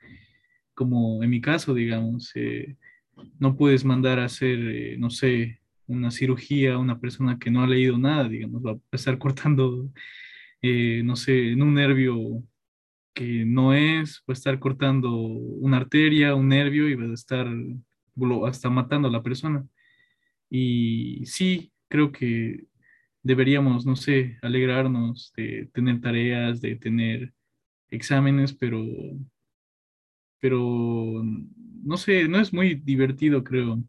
como 0.75 1.23
en 1.23 1.29
mi 1.29 1.43
caso, 1.43 1.75
digamos, 1.75 2.33
no 3.39 3.57
puedes 3.57 3.85
mandar 3.85 4.19
a 4.19 4.27
hacer, 4.27 4.99
no 4.99 5.11
sé, 5.11 5.61
una 5.87 6.11
cirugía 6.11 6.75
a 6.75 6.79
una 6.79 6.99
persona 7.01 7.39
que 7.39 7.51
no 7.51 7.63
ha 7.63 7.67
leído 7.67 7.99
nada, 7.99 8.29
digamos, 8.29 8.63
va 8.65 8.73
a 8.73 8.97
estar 8.97 9.19
cortando 9.19 9.91
eh, 10.63 11.03
no 11.05 11.17
sé, 11.17 11.53
en 11.53 11.63
un 11.63 11.75
nervio 11.75 12.43
que 13.15 13.45
no 13.45 13.75
es, 13.75 14.23
va 14.29 14.33
a 14.33 14.35
estar 14.35 14.59
cortando 14.61 15.13
una 15.17 15.79
arteria, 15.79 16.35
un 16.37 16.49
nervio 16.49 16.89
y 16.89 16.95
va 16.95 17.05
a 17.07 17.15
estar 17.15 17.49
hasta 18.47 18.71
matando 18.71 19.09
a 19.09 19.11
la 19.11 19.23
persona. 19.23 19.67
Y 20.51 21.25
sí, 21.27 21.73
creo 21.89 22.13
que 22.13 22.67
deberíamos, 23.23 23.87
no 23.87 23.97
sé, 23.97 24.39
alegrarnos 24.43 25.33
de 25.37 25.69
tener 25.75 26.01
tareas, 26.01 26.61
de 26.61 26.77
tener 26.77 27.33
exámenes, 27.91 28.55
pero, 28.55 28.85
pero 30.41 31.23
no 31.83 31.97
sé, 31.97 32.29
no 32.29 32.41
es 32.41 32.53
muy 32.53 32.75
divertido, 32.75 33.45
creo, 33.45 33.83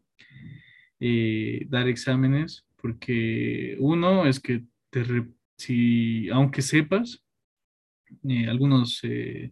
eh, 1.00 1.66
dar 1.68 1.88
exámenes, 1.88 2.66
porque 2.76 3.76
uno 3.80 4.26
es 4.26 4.40
que 4.40 4.64
te, 4.90 5.04
si, 5.56 6.28
aunque 6.30 6.62
sepas, 6.62 7.22
eh, 8.28 8.48
algunos, 8.48 9.00
eh, 9.02 9.50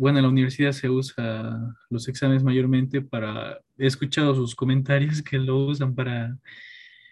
bueno, 0.00 0.18
en 0.18 0.24
la 0.24 0.30
universidad 0.30 0.72
se 0.72 0.88
usa 0.88 1.76
los 1.90 2.08
exámenes 2.08 2.42
mayormente 2.42 3.02
para, 3.02 3.60
he 3.78 3.86
escuchado 3.86 4.34
sus 4.34 4.54
comentarios 4.54 5.22
que 5.22 5.38
lo 5.38 5.66
usan 5.66 5.94
para 5.94 6.38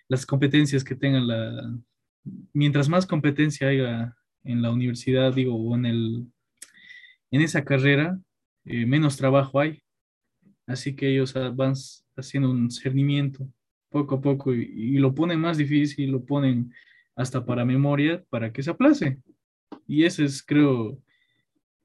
las 0.08 0.26
competencias 0.26 0.84
que 0.84 0.94
tengan 0.94 1.26
la, 1.26 1.74
mientras 2.52 2.88
más 2.88 3.06
competencia 3.06 3.68
haya 3.68 4.14
en 4.44 4.62
la 4.62 4.70
universidad, 4.70 5.32
digo, 5.32 5.54
o 5.56 5.74
en 5.76 5.86
el, 5.86 6.26
en 7.30 7.40
esa 7.40 7.64
carrera, 7.64 8.18
menos 8.64 9.16
trabajo 9.16 9.60
hay. 9.60 9.82
Así 10.66 10.94
que 10.94 11.12
ellos 11.12 11.34
van 11.54 11.74
haciendo 12.16 12.50
un 12.50 12.70
cernimiento 12.70 13.48
poco 13.88 14.16
a 14.16 14.20
poco 14.20 14.54
y, 14.54 14.62
y 14.62 14.98
lo 14.98 15.14
ponen 15.14 15.40
más 15.40 15.58
difícil, 15.58 16.10
lo 16.10 16.24
ponen 16.24 16.72
hasta 17.14 17.44
para 17.44 17.64
memoria, 17.64 18.24
para 18.30 18.52
que 18.52 18.62
se 18.62 18.70
aplace. 18.70 19.18
Y 19.86 20.04
ese 20.04 20.24
es, 20.24 20.42
creo, 20.42 20.98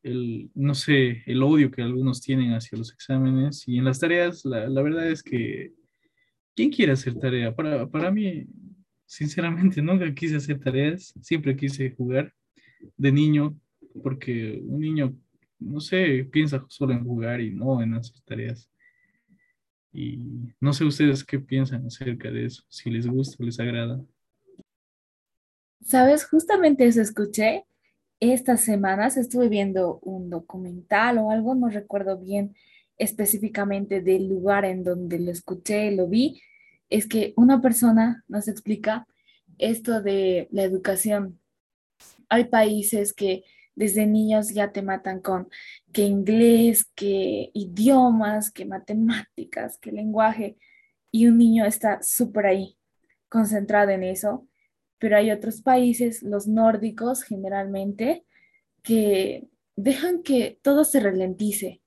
el, 0.04 0.50
no 0.56 0.74
sé, 0.74 1.24
el 1.26 1.44
odio 1.44 1.72
que 1.72 1.82
algunos 1.82 2.22
tienen 2.22 2.54
hacia 2.54 2.78
los 2.78 2.92
exámenes. 2.92 3.68
Y 3.68 3.78
en 3.78 3.86
las 3.86 4.00
tareas, 4.00 4.46
la, 4.46 4.68
la 4.70 4.82
verdad 4.82 5.10
es 5.10 5.24
que, 5.24 5.74
¿quién 6.56 6.72
quiere 6.72 6.94
hacer 6.94 7.16
tarea? 7.16 7.54
Para, 7.56 7.90
para 7.90 8.12
mí, 8.12 8.46
sinceramente, 9.06 9.82
nunca 9.82 10.14
quise 10.14 10.38
hacer 10.38 10.60
tareas, 10.60 11.14
siempre 11.22 11.56
quise 11.56 11.92
jugar 11.92 12.34
de 12.96 13.12
niño, 13.12 13.60
porque 14.04 14.60
un 14.64 14.80
niño, 14.82 15.16
no 15.60 15.80
sé, 15.80 16.28
piensa 16.32 16.66
solo 16.70 16.94
en 16.94 17.04
jugar 17.04 17.42
y 17.42 17.52
no 17.52 17.82
en 17.82 17.96
hacer 17.96 18.22
tareas. 18.26 18.70
Y 19.92 20.54
no 20.60 20.74
sé 20.74 20.86
ustedes 20.86 21.24
qué 21.24 21.40
piensan 21.40 21.86
acerca 21.86 22.30
de 22.30 22.46
eso, 22.46 22.64
si 22.70 22.90
les 22.90 23.08
gusta 23.08 23.38
o 23.40 23.46
les 23.46 23.60
agrada. 23.60 24.00
Sabes, 25.82 26.26
justamente 26.26 26.86
eso 26.86 27.02
escuché. 27.02 27.66
Estas 28.20 28.62
semanas 28.62 29.16
estuve 29.16 29.48
viendo 29.48 30.00
un 30.02 30.30
documental 30.30 31.18
o 31.20 31.32
algo, 31.32 31.56
no 31.56 31.70
recuerdo 31.70 32.18
bien 32.18 32.56
específicamente 32.98 34.02
del 34.02 34.28
lugar 34.28 34.66
en 34.66 34.84
donde 34.84 35.20
lo 35.20 35.32
escuché, 35.32 35.92
lo 35.92 36.08
vi. 36.08 36.42
Es 36.90 37.08
que 37.08 37.34
una 37.36 37.62
persona 37.62 38.24
nos 38.28 38.48
explica 38.48 39.08
esto 39.58 40.02
de 40.02 40.48
la 40.52 40.64
educación. 40.64 41.40
Hay 42.30 42.46
países 42.46 43.14
que 43.14 43.44
desde 43.78 44.08
niños 44.08 44.50
ya 44.50 44.72
te 44.72 44.82
matan 44.82 45.22
con 45.22 45.50
que 45.94 46.02
inglés, 46.02 46.90
que 46.96 47.52
idiomas, 47.54 48.52
que 48.52 48.66
matemáticas, 48.66 49.78
que 49.78 49.92
lenguaje, 49.92 50.58
y 51.12 51.28
un 51.28 51.38
niño 51.38 51.64
está 51.64 52.02
súper 52.02 52.48
ahí, 52.48 52.78
concentrado 53.30 53.92
en 53.92 54.04
eso. 54.04 54.48
Pero 54.98 55.16
hay 55.16 55.30
otros 55.30 55.62
países, 55.62 56.24
los 56.24 56.48
nórdicos 56.48 57.22
generalmente, 57.22 58.26
que 58.82 59.48
dejan 59.76 60.24
que 60.24 60.60
todo 60.64 60.84
se 60.84 61.00
ralentice, 61.00 61.84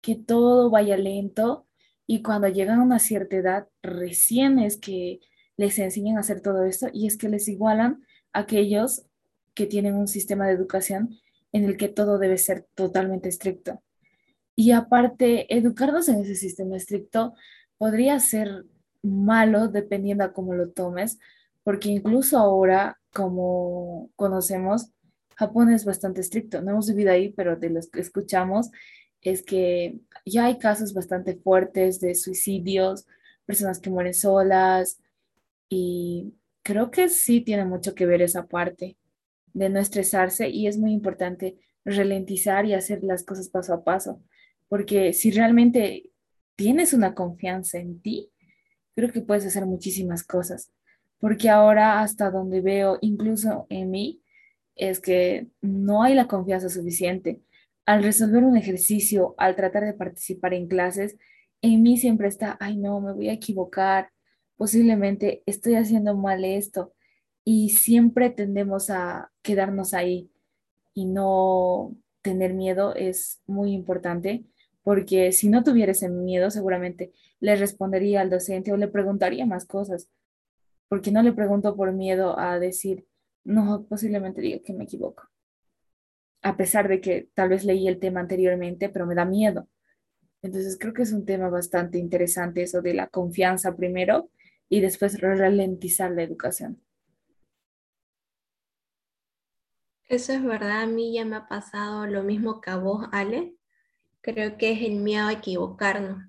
que 0.00 0.16
todo 0.16 0.68
vaya 0.68 0.96
lento 0.96 1.68
y 2.08 2.22
cuando 2.22 2.48
llegan 2.48 2.80
a 2.80 2.82
una 2.82 2.98
cierta 2.98 3.36
edad, 3.36 3.68
recién 3.82 4.58
es 4.58 4.78
que 4.78 5.20
les 5.56 5.78
enseñan 5.78 6.16
a 6.16 6.20
hacer 6.20 6.40
todo 6.40 6.64
esto 6.64 6.88
y 6.92 7.06
es 7.06 7.16
que 7.16 7.28
les 7.28 7.46
igualan 7.46 8.04
a 8.32 8.40
aquellos 8.40 9.06
que 9.54 9.66
tienen 9.66 9.94
un 9.94 10.08
sistema 10.08 10.46
de 10.46 10.52
educación 10.52 11.18
en 11.52 11.64
el 11.64 11.76
que 11.76 11.88
todo 11.88 12.18
debe 12.18 12.38
ser 12.38 12.66
totalmente 12.74 13.28
estricto. 13.28 13.82
Y 14.56 14.72
aparte, 14.72 15.52
educarnos 15.54 16.08
en 16.08 16.20
ese 16.20 16.34
sistema 16.34 16.76
estricto 16.76 17.34
podría 17.78 18.18
ser 18.20 18.64
malo 19.02 19.68
dependiendo 19.68 20.24
a 20.24 20.32
cómo 20.32 20.54
lo 20.54 20.70
tomes, 20.70 21.18
porque 21.62 21.88
incluso 21.88 22.38
ahora, 22.38 22.98
como 23.12 24.10
conocemos, 24.16 24.90
Japón 25.36 25.72
es 25.72 25.84
bastante 25.84 26.20
estricto. 26.20 26.60
No 26.60 26.72
hemos 26.72 26.88
vivido 26.88 27.12
ahí, 27.12 27.32
pero 27.32 27.56
de 27.56 27.70
los 27.70 27.88
que 27.88 28.00
escuchamos 28.00 28.70
es 29.20 29.42
que 29.42 29.98
ya 30.24 30.46
hay 30.46 30.58
casos 30.58 30.92
bastante 30.92 31.36
fuertes 31.36 32.00
de 32.00 32.14
suicidios, 32.14 33.06
personas 33.46 33.80
que 33.80 33.90
mueren 33.90 34.14
solas 34.14 35.00
y 35.68 36.34
creo 36.62 36.90
que 36.90 37.08
sí 37.08 37.40
tiene 37.40 37.64
mucho 37.64 37.94
que 37.94 38.06
ver 38.06 38.22
esa 38.22 38.46
parte 38.46 38.96
de 39.54 39.70
no 39.70 39.80
estresarse 39.80 40.50
y 40.50 40.66
es 40.66 40.76
muy 40.78 40.92
importante 40.92 41.56
ralentizar 41.84 42.66
y 42.66 42.74
hacer 42.74 43.02
las 43.02 43.24
cosas 43.24 43.48
paso 43.48 43.72
a 43.72 43.84
paso, 43.84 44.22
porque 44.68 45.14
si 45.14 45.30
realmente 45.30 46.10
tienes 46.56 46.92
una 46.92 47.14
confianza 47.14 47.78
en 47.78 48.00
ti, 48.02 48.30
creo 48.94 49.10
que 49.10 49.22
puedes 49.22 49.46
hacer 49.46 49.64
muchísimas 49.64 50.22
cosas 50.22 50.70
porque 51.24 51.48
ahora 51.48 52.02
hasta 52.02 52.30
donde 52.30 52.60
veo, 52.60 52.98
incluso 53.00 53.66
en 53.70 53.90
mí, 53.90 54.20
es 54.76 55.00
que 55.00 55.48
no 55.62 56.02
hay 56.02 56.12
la 56.12 56.28
confianza 56.28 56.68
suficiente. 56.68 57.40
Al 57.86 58.02
resolver 58.02 58.44
un 58.44 58.58
ejercicio, 58.58 59.34
al 59.38 59.56
tratar 59.56 59.86
de 59.86 59.94
participar 59.94 60.52
en 60.52 60.68
clases, 60.68 61.16
en 61.62 61.82
mí 61.82 61.96
siempre 61.96 62.28
está, 62.28 62.58
ay 62.60 62.76
no, 62.76 63.00
me 63.00 63.14
voy 63.14 63.30
a 63.30 63.32
equivocar, 63.32 64.10
posiblemente 64.58 65.42
estoy 65.46 65.76
haciendo 65.76 66.14
mal 66.14 66.44
esto. 66.44 66.92
Y 67.44 67.70
siempre 67.70 68.30
tendemos 68.30 68.90
a 68.90 69.30
quedarnos 69.42 69.94
ahí 69.94 70.30
y 70.94 71.06
no 71.06 71.94
tener 72.22 72.54
miedo 72.54 72.94
es 72.94 73.42
muy 73.46 73.72
importante, 73.72 74.44
porque 74.82 75.32
si 75.32 75.48
no 75.48 75.62
tuviera 75.62 75.92
ese 75.92 76.08
miedo, 76.08 76.50
seguramente 76.50 77.12
le 77.40 77.56
respondería 77.56 78.20
al 78.22 78.30
docente 78.30 78.72
o 78.72 78.76
le 78.76 78.88
preguntaría 78.88 79.44
más 79.44 79.66
cosas 79.66 80.08
porque 80.94 81.10
no 81.10 81.22
le 81.22 81.32
pregunto 81.32 81.74
por 81.74 81.92
miedo 81.92 82.38
a 82.38 82.60
decir, 82.60 83.04
no, 83.42 83.84
posiblemente 83.88 84.40
diga 84.40 84.60
que 84.64 84.72
me 84.72 84.84
equivoco. 84.84 85.28
A 86.42 86.56
pesar 86.56 86.86
de 86.86 87.00
que 87.00 87.28
tal 87.34 87.48
vez 87.48 87.64
leí 87.64 87.88
el 87.88 87.98
tema 87.98 88.20
anteriormente, 88.20 88.88
pero 88.88 89.04
me 89.04 89.16
da 89.16 89.24
miedo. 89.24 89.66
Entonces 90.40 90.76
creo 90.78 90.92
que 90.92 91.02
es 91.02 91.12
un 91.12 91.24
tema 91.24 91.48
bastante 91.48 91.98
interesante 91.98 92.62
eso 92.62 92.80
de 92.80 92.94
la 92.94 93.08
confianza 93.08 93.74
primero 93.74 94.30
y 94.68 94.80
después 94.82 95.20
ralentizar 95.20 96.12
la 96.12 96.22
educación. 96.22 96.80
Eso 100.08 100.32
es 100.32 100.42
verdad, 100.42 100.82
a 100.82 100.86
mí 100.86 101.14
ya 101.14 101.24
me 101.24 101.36
ha 101.36 101.48
pasado 101.48 102.06
lo 102.06 102.22
mismo 102.22 102.60
que 102.60 102.70
a 102.70 102.76
vos, 102.76 103.06
Ale. 103.12 103.56
Creo 104.22 104.58
que 104.58 104.72
es 104.72 104.82
el 104.82 104.96
miedo 104.96 105.28
a 105.28 105.32
equivocarnos 105.32 106.24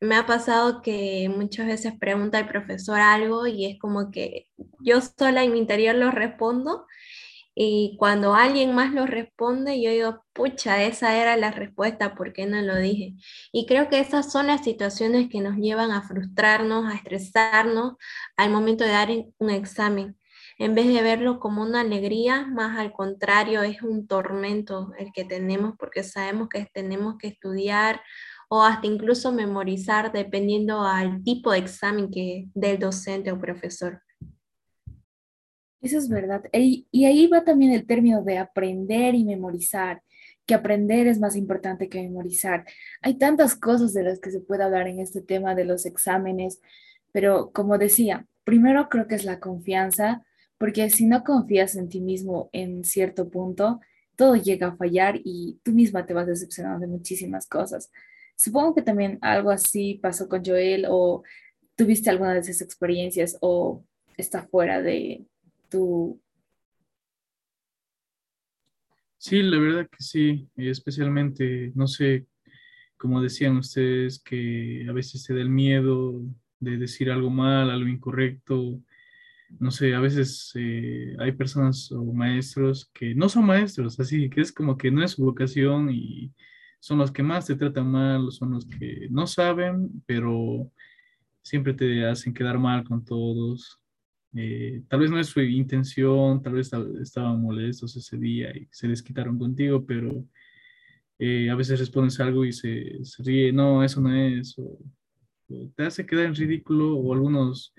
me 0.00 0.16
ha 0.16 0.26
pasado 0.26 0.82
que 0.82 1.30
muchas 1.34 1.66
veces 1.66 1.92
pregunta 1.98 2.38
el 2.38 2.48
profesor 2.48 3.00
algo 3.00 3.46
y 3.46 3.66
es 3.66 3.78
como 3.78 4.10
que 4.10 4.46
yo 4.80 5.00
sola 5.00 5.44
en 5.44 5.52
mi 5.52 5.58
interior 5.58 5.94
lo 5.94 6.10
respondo 6.10 6.86
y 7.54 7.96
cuando 7.98 8.34
alguien 8.34 8.74
más 8.74 8.92
lo 8.94 9.06
responde 9.06 9.82
yo 9.82 9.90
digo, 9.90 10.24
pucha, 10.32 10.82
esa 10.84 11.16
era 11.18 11.36
la 11.36 11.50
respuesta, 11.50 12.14
¿por 12.14 12.32
qué 12.32 12.46
no 12.46 12.62
lo 12.62 12.76
dije? 12.76 13.14
Y 13.52 13.66
creo 13.66 13.88
que 13.90 14.00
esas 14.00 14.32
son 14.32 14.46
las 14.46 14.64
situaciones 14.64 15.28
que 15.28 15.40
nos 15.40 15.56
llevan 15.56 15.90
a 15.90 16.02
frustrarnos, 16.02 16.86
a 16.90 16.96
estresarnos 16.96 17.94
al 18.36 18.50
momento 18.50 18.84
de 18.84 18.90
dar 18.90 19.10
un 19.38 19.50
examen. 19.50 20.16
En 20.60 20.74
vez 20.74 20.88
de 20.88 21.00
verlo 21.00 21.40
como 21.40 21.62
una 21.62 21.80
alegría, 21.80 22.46
más 22.46 22.78
al 22.78 22.92
contrario, 22.92 23.62
es 23.62 23.80
un 23.80 24.06
tormento 24.06 24.92
el 24.98 25.10
que 25.10 25.24
tenemos 25.24 25.74
porque 25.78 26.02
sabemos 26.02 26.50
que 26.50 26.68
tenemos 26.74 27.16
que 27.16 27.28
estudiar 27.28 28.02
o 28.50 28.62
hasta 28.62 28.86
incluso 28.86 29.32
memorizar 29.32 30.12
dependiendo 30.12 30.82
al 30.82 31.22
tipo 31.22 31.50
de 31.50 31.60
examen 31.60 32.10
que 32.10 32.48
del 32.52 32.78
docente 32.78 33.32
o 33.32 33.38
profesor. 33.38 34.02
Eso 35.80 35.96
es 35.96 36.10
verdad. 36.10 36.42
Y, 36.52 36.86
y 36.90 37.06
ahí 37.06 37.26
va 37.26 37.42
también 37.42 37.72
el 37.72 37.86
término 37.86 38.22
de 38.22 38.36
aprender 38.36 39.14
y 39.14 39.24
memorizar, 39.24 40.02
que 40.44 40.52
aprender 40.52 41.06
es 41.06 41.18
más 41.18 41.36
importante 41.36 41.88
que 41.88 42.02
memorizar. 42.02 42.66
Hay 43.00 43.16
tantas 43.16 43.56
cosas 43.56 43.94
de 43.94 44.02
las 44.02 44.20
que 44.20 44.30
se 44.30 44.40
puede 44.40 44.62
hablar 44.62 44.88
en 44.88 45.00
este 45.00 45.22
tema 45.22 45.54
de 45.54 45.64
los 45.64 45.86
exámenes, 45.86 46.60
pero 47.12 47.50
como 47.50 47.78
decía, 47.78 48.26
primero 48.44 48.90
creo 48.90 49.08
que 49.08 49.14
es 49.14 49.24
la 49.24 49.40
confianza, 49.40 50.22
porque 50.60 50.90
si 50.90 51.06
no 51.06 51.24
confías 51.24 51.74
en 51.74 51.88
ti 51.88 52.02
mismo 52.02 52.50
en 52.52 52.84
cierto 52.84 53.30
punto, 53.30 53.80
todo 54.14 54.36
llega 54.36 54.66
a 54.66 54.76
fallar 54.76 55.18
y 55.24 55.58
tú 55.62 55.72
misma 55.72 56.04
te 56.04 56.12
vas 56.12 56.26
decepcionando 56.26 56.80
de 56.80 56.86
muchísimas 56.86 57.48
cosas. 57.48 57.90
Supongo 58.36 58.74
que 58.74 58.82
también 58.82 59.18
algo 59.22 59.50
así 59.50 59.98
pasó 60.02 60.28
con 60.28 60.44
Joel 60.44 60.84
o 60.86 61.22
tuviste 61.76 62.10
alguna 62.10 62.34
de 62.34 62.40
esas 62.40 62.60
experiencias 62.60 63.38
o 63.40 63.86
está 64.18 64.42
fuera 64.48 64.82
de 64.82 65.24
tu... 65.70 66.20
Sí, 69.16 69.42
la 69.42 69.58
verdad 69.58 69.88
que 69.88 70.04
sí, 70.04 70.46
especialmente, 70.56 71.72
no 71.74 71.86
sé, 71.86 72.26
como 72.98 73.22
decían 73.22 73.56
ustedes, 73.56 74.22
que 74.22 74.84
a 74.86 74.92
veces 74.92 75.22
se 75.22 75.32
da 75.32 75.40
el 75.40 75.48
miedo 75.48 76.20
de 76.58 76.76
decir 76.76 77.10
algo 77.10 77.30
mal, 77.30 77.70
algo 77.70 77.88
incorrecto, 77.88 78.78
no 79.58 79.70
sé, 79.70 79.94
a 79.94 80.00
veces 80.00 80.52
eh, 80.54 81.16
hay 81.18 81.32
personas 81.32 81.90
o 81.92 82.12
maestros 82.12 82.90
que 82.94 83.14
no 83.14 83.28
son 83.28 83.46
maestros, 83.46 83.98
así 83.98 84.30
que 84.30 84.40
es 84.42 84.52
como 84.52 84.76
que 84.76 84.90
no 84.90 85.02
es 85.02 85.12
su 85.12 85.24
vocación 85.24 85.90
y 85.90 86.32
son 86.78 86.98
los 86.98 87.10
que 87.12 87.22
más 87.22 87.46
te 87.46 87.56
tratan 87.56 87.90
mal, 87.90 88.30
son 88.32 88.52
los 88.52 88.66
que 88.66 89.08
no 89.10 89.26
saben, 89.26 90.02
pero 90.06 90.70
siempre 91.42 91.74
te 91.74 92.06
hacen 92.06 92.34
quedar 92.34 92.58
mal 92.58 92.84
con 92.84 93.04
todos. 93.04 93.80
Eh, 94.34 94.82
tal 94.88 95.00
vez 95.00 95.10
no 95.10 95.18
es 95.18 95.26
su 95.26 95.40
intención, 95.40 96.40
tal 96.42 96.54
vez 96.54 96.70
estaban 97.02 97.42
molestos 97.42 97.96
ese 97.96 98.16
día 98.16 98.56
y 98.56 98.68
se 98.70 98.88
les 98.88 99.02
quitaron 99.02 99.38
contigo, 99.38 99.84
pero 99.84 100.24
eh, 101.18 101.50
a 101.50 101.54
veces 101.54 101.80
respondes 101.80 102.18
algo 102.20 102.44
y 102.44 102.52
se, 102.52 103.04
se, 103.04 103.22
ríe, 103.22 103.52
no, 103.52 103.84
eso 103.84 104.00
no 104.00 104.14
es, 104.14 104.56
o, 104.58 104.78
te 105.76 105.84
hace 105.84 106.06
quedar 106.06 106.26
en 106.26 106.34
ridículo, 106.34 106.96
o 106.96 107.12
algunos 107.12 107.74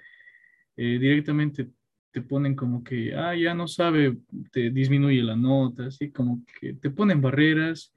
eh, 0.77 0.97
directamente 0.99 1.69
te 2.11 2.21
ponen 2.21 2.55
como 2.55 2.83
que, 2.83 3.15
ah, 3.15 3.35
ya 3.35 3.53
no 3.53 3.67
sabe, 3.67 4.17
te 4.51 4.69
disminuye 4.69 5.23
la 5.23 5.35
nota, 5.35 5.87
así 5.87 6.11
como 6.11 6.43
que 6.59 6.73
te 6.73 6.89
ponen 6.89 7.21
barreras. 7.21 7.93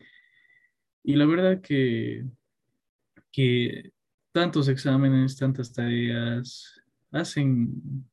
Y 1.02 1.16
la 1.16 1.26
verdad 1.26 1.60
que, 1.60 2.24
que 3.32 3.92
tantos 4.32 4.68
exámenes, 4.68 5.36
tantas 5.36 5.72
tareas, 5.72 6.80
hacen, 7.10 8.06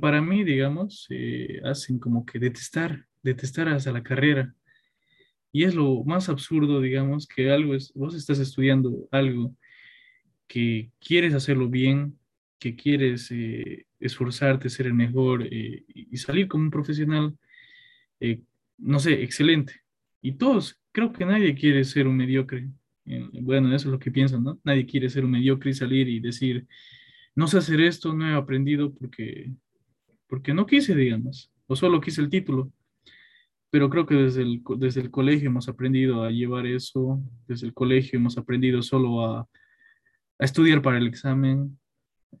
para 0.00 0.20
mí, 0.22 0.44
digamos, 0.44 1.06
eh, 1.10 1.60
hacen 1.64 1.98
como 1.98 2.24
que 2.24 2.38
detestar, 2.38 3.06
detestar 3.22 3.68
hasta 3.68 3.92
la 3.92 4.02
carrera. 4.02 4.54
Y 5.52 5.64
es 5.64 5.74
lo 5.74 6.02
más 6.04 6.28
absurdo, 6.28 6.80
digamos, 6.80 7.26
que 7.26 7.50
algo 7.50 7.74
es, 7.74 7.92
vos 7.94 8.14
estás 8.14 8.38
estudiando 8.38 9.08
algo 9.10 9.54
que 10.46 10.90
quieres 10.98 11.34
hacerlo 11.34 11.68
bien, 11.68 12.18
que 12.62 12.76
quieres 12.76 13.28
eh, 13.32 13.86
esforzarte, 13.98 14.70
ser 14.70 14.86
el 14.86 14.94
mejor 14.94 15.42
eh, 15.50 15.84
y 15.88 16.16
salir 16.16 16.46
como 16.46 16.62
un 16.62 16.70
profesional, 16.70 17.36
eh, 18.20 18.40
no 18.78 19.00
sé, 19.00 19.20
excelente. 19.24 19.80
Y 20.20 20.34
todos, 20.34 20.80
creo 20.92 21.12
que 21.12 21.24
nadie 21.24 21.56
quiere 21.56 21.82
ser 21.84 22.06
un 22.06 22.16
mediocre. 22.16 22.68
bueno, 23.42 23.74
eso 23.74 23.88
es 23.88 23.92
lo 23.92 23.98
que 23.98 24.12
piensan, 24.12 24.44
¿no? 24.44 24.60
Nadie 24.62 24.86
quiere 24.86 25.08
ser 25.10 25.24
un 25.24 25.32
mediocre 25.32 25.70
y 25.70 25.74
salir 25.74 26.08
y 26.08 26.20
decir, 26.20 26.68
no 27.34 27.48
sé 27.48 27.58
hacer 27.58 27.80
esto, 27.80 28.14
no 28.14 28.30
he 28.30 28.34
aprendido 28.34 28.94
porque, 28.94 29.50
porque 30.28 30.54
no 30.54 30.64
quise, 30.64 30.94
digamos, 30.94 31.50
o 31.66 31.74
solo 31.74 32.00
quise 32.00 32.20
el 32.20 32.30
título. 32.30 32.72
Pero 33.70 33.90
creo 33.90 34.06
que 34.06 34.14
desde 34.14 34.42
el, 34.42 34.62
desde 34.78 35.00
el 35.00 35.10
colegio 35.10 35.48
hemos 35.48 35.68
aprendido 35.68 36.22
a 36.22 36.30
llevar 36.30 36.66
eso, 36.66 37.20
desde 37.48 37.66
el 37.66 37.74
colegio 37.74 38.20
hemos 38.20 38.38
aprendido 38.38 38.82
solo 38.82 39.26
a, 39.26 39.40
a 40.38 40.44
estudiar 40.44 40.80
para 40.80 40.98
el 40.98 41.08
examen, 41.08 41.78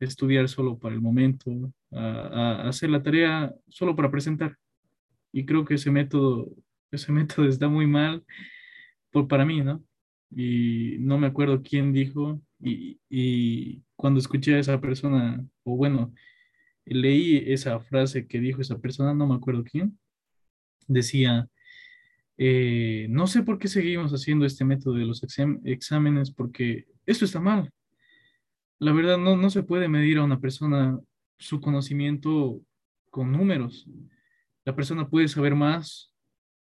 estudiar 0.00 0.48
solo 0.48 0.78
para 0.78 0.94
el 0.94 1.00
momento, 1.00 1.72
a, 1.90 2.68
hacer 2.68 2.90
la 2.90 3.02
tarea 3.02 3.54
solo 3.68 3.94
para 3.96 4.10
presentar. 4.10 4.56
Y 5.32 5.44
creo 5.44 5.64
que 5.64 5.74
ese 5.74 5.90
método, 5.90 6.48
ese 6.90 7.12
método 7.12 7.48
está 7.48 7.68
muy 7.68 7.86
mal 7.86 8.24
por, 9.10 9.28
para 9.28 9.44
mí, 9.44 9.60
¿no? 9.60 9.84
Y 10.30 10.96
no 11.00 11.18
me 11.18 11.26
acuerdo 11.26 11.62
quién 11.62 11.92
dijo, 11.92 12.40
y, 12.58 12.98
y 13.10 13.82
cuando 13.96 14.18
escuché 14.18 14.54
a 14.54 14.58
esa 14.58 14.80
persona, 14.80 15.44
o 15.64 15.76
bueno, 15.76 16.14
leí 16.84 17.36
esa 17.52 17.78
frase 17.80 18.26
que 18.26 18.40
dijo 18.40 18.60
esa 18.62 18.78
persona, 18.78 19.14
no 19.14 19.26
me 19.26 19.34
acuerdo 19.34 19.64
quién, 19.64 19.98
decía, 20.88 21.48
eh, 22.38 23.06
no 23.10 23.26
sé 23.26 23.42
por 23.42 23.58
qué 23.58 23.68
seguimos 23.68 24.12
haciendo 24.12 24.46
este 24.46 24.64
método 24.64 24.94
de 24.94 25.04
los 25.04 25.22
exámenes, 25.64 26.30
porque 26.30 26.86
esto 27.06 27.24
está 27.24 27.40
mal 27.40 27.70
la 28.82 28.92
verdad 28.92 29.16
no, 29.16 29.36
no 29.36 29.48
se 29.48 29.62
puede 29.62 29.86
medir 29.88 30.18
a 30.18 30.24
una 30.24 30.40
persona 30.40 30.98
su 31.38 31.60
conocimiento 31.60 32.60
con 33.10 33.30
números. 33.30 33.86
La 34.64 34.74
persona 34.74 35.08
puede 35.08 35.28
saber 35.28 35.54
más 35.54 36.12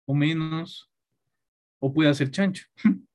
o 0.06 0.16
menos, 0.16 0.90
o 1.80 1.94
puede 1.94 2.10
hacer 2.10 2.32
chancho. 2.32 2.66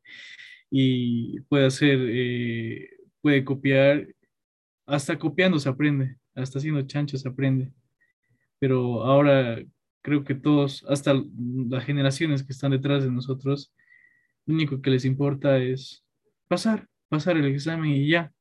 y 0.71 1.41
puede 1.43 1.67
hacer, 1.67 1.99
eh, 2.01 2.91
puede 3.21 3.45
copiar, 3.45 4.07
hasta 4.87 5.19
copiando 5.19 5.59
se 5.59 5.69
aprende, 5.69 6.17
hasta 6.37 6.61
haciendo 6.61 6.83
chancho 6.83 7.19
se 7.19 7.29
aprende. 7.29 7.73
Pero 8.61 9.03
ahora 9.03 9.61
creo 10.03 10.23
que 10.23 10.37
todos, 10.37 10.85
hasta 10.89 11.21
las 11.69 11.85
generaciones 11.85 12.45
que 12.45 12.53
están 12.53 12.71
detrás 12.71 13.03
de 13.03 13.11
nosotros, 13.11 13.75
lo 14.47 14.55
único 14.55 14.81
que 14.81 14.91
les 14.91 15.05
importa 15.05 15.59
es 15.59 16.05
pasar, 16.47 16.87
pasar 17.09 17.37
el 17.37 17.47
examen 17.47 17.91
y 17.91 18.07
ya 18.07 18.33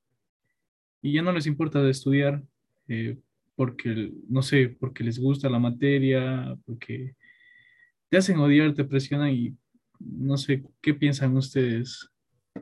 y 1.02 1.14
ya 1.14 1.22
no 1.22 1.32
les 1.32 1.48
importa 1.48 1.82
de 1.82 1.92
estudiar 1.92 2.44
eh, 2.88 3.18
porque, 3.56 4.12
no 4.28 4.42
sé, 4.42 4.76
porque 4.80 5.04
les 5.04 5.20
gusta 5.20 5.50
la 5.50 5.60
materia, 5.60 6.58
porque 6.66 7.16
te 8.10 8.18
hacen 8.18 8.38
odiar, 8.38 8.74
te 8.74 8.84
presionan 8.84 9.30
y 9.30 9.56
no 10.00 10.38
sé, 10.38 10.64
¿qué 10.82 10.94
piensan 10.94 11.36
ustedes 11.38 12.10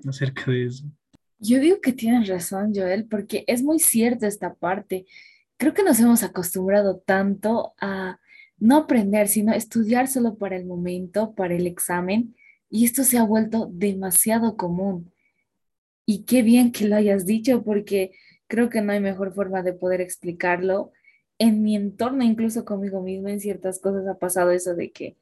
acerca 0.08 0.52
de 0.52 0.66
eso? 0.66 0.86
Yo 1.40 1.60
digo 1.60 1.80
que 1.82 1.94
tienen 1.94 2.26
razón, 2.26 2.74
Joel, 2.76 3.06
porque 3.06 3.46
es 3.48 3.64
muy 3.64 3.80
cierta 3.80 4.28
esta 4.28 4.54
parte. 4.56 5.06
Creo 5.58 5.74
que 5.74 5.84
nos 5.84 6.00
hemos 6.00 6.22
acostumbrado 6.24 6.98
tanto 7.00 7.74
a 7.80 8.20
no 8.58 8.76
aprender, 8.78 9.30
sino 9.30 9.54
estudiar 9.54 10.08
solo 10.08 10.38
para 10.38 10.58
el 10.58 10.66
momento, 10.66 11.34
para 11.34 11.56
el 11.56 11.66
examen, 11.66 12.36
y 12.70 12.86
esto 12.86 13.04
se 13.04 13.18
ha 13.18 13.24
vuelto 13.24 13.70
demasiado 13.72 14.58
común. 14.58 15.12
Y 16.06 16.24
qué 16.24 16.44
bien 16.44 16.72
que 16.72 16.88
lo 16.88 16.96
hayas 16.96 17.26
dicho, 17.26 17.64
porque 17.64 18.12
creo 18.50 18.70
que 18.70 18.82
no 18.82 18.92
hay 18.92 19.00
mejor 19.00 19.34
forma 19.34 19.62
de 19.62 19.74
poder 19.74 20.02
explicarlo. 20.02 20.92
En 21.38 21.64
mi 21.64 21.76
entorno, 21.76 22.24
incluso 22.24 22.66
conmigo 22.66 23.02
misma, 23.02 23.32
en 23.32 23.40
ciertas 23.40 23.80
cosas 23.80 24.06
ha 24.08 24.18
pasado 24.18 24.52
eso 24.52 24.76
de 24.76 24.92
que 24.92 25.16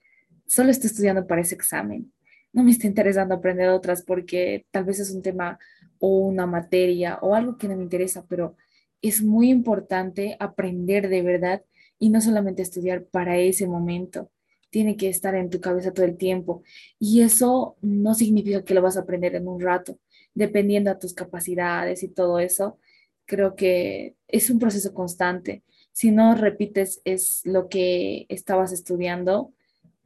solo 0.48 0.72
estoy 0.72 0.88
estudiando 0.88 1.28
para 1.28 1.42
ese 1.42 1.54
examen. 1.54 2.12
No 2.54 2.64
me 2.64 2.72
está 2.72 2.88
interesando 2.88 3.36
aprender 3.36 3.70
otras 3.70 4.02
porque 4.02 4.66
tal 4.72 4.86
vez 4.86 5.00
es 5.00 5.12
un 5.12 5.22
tema 5.22 5.60
o 6.00 6.20
una 6.20 6.48
materia 6.48 7.20
o 7.22 7.36
algo 7.36 7.58
que 7.58 7.68
no 7.68 7.76
me 7.76 7.84
interesa, 7.84 8.26
pero 8.28 8.56
es 9.02 9.22
muy 9.22 9.50
importante 9.50 10.38
aprender 10.40 11.10
de 11.10 11.22
verdad 11.22 11.64
y 12.00 12.10
no 12.10 12.22
solamente 12.22 12.62
estudiar 12.62 13.04
para 13.04 13.38
ese 13.38 13.68
momento. 13.68 14.32
Tiene 14.70 14.96
que 14.96 15.10
estar 15.10 15.36
en 15.36 15.50
tu 15.50 15.60
cabeza 15.60 15.94
todo 15.94 16.06
el 16.06 16.18
tiempo. 16.18 16.64
Y 16.98 17.22
eso 17.22 17.76
no 17.82 18.16
significa 18.16 18.64
que 18.64 18.74
lo 18.74 18.82
vas 18.82 18.96
a 18.96 19.02
aprender 19.02 19.36
en 19.36 19.48
un 19.48 19.60
rato, 19.60 20.00
dependiendo 20.34 20.92
de 20.92 21.00
tus 21.00 21.14
capacidades 21.14 22.04
y 22.04 22.08
todo 22.08 22.40
eso 22.40 22.80
creo 23.28 23.56
que 23.56 24.16
es 24.28 24.50
un 24.50 24.58
proceso 24.58 24.94
constante. 24.94 25.64
Si 25.92 26.12
no 26.12 26.34
repites 26.34 27.02
es 27.06 27.42
lo 27.44 27.70
que 27.70 28.26
estabas 28.30 28.72
estudiando, 28.72 29.54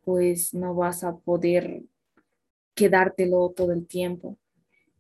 pues 0.04 0.54
no 0.54 0.76
vas 0.76 1.04
a 1.04 1.16
poder 1.16 1.84
quedártelo 2.74 3.54
todo 3.56 3.72
el 3.72 3.88
tiempo. 3.88 4.38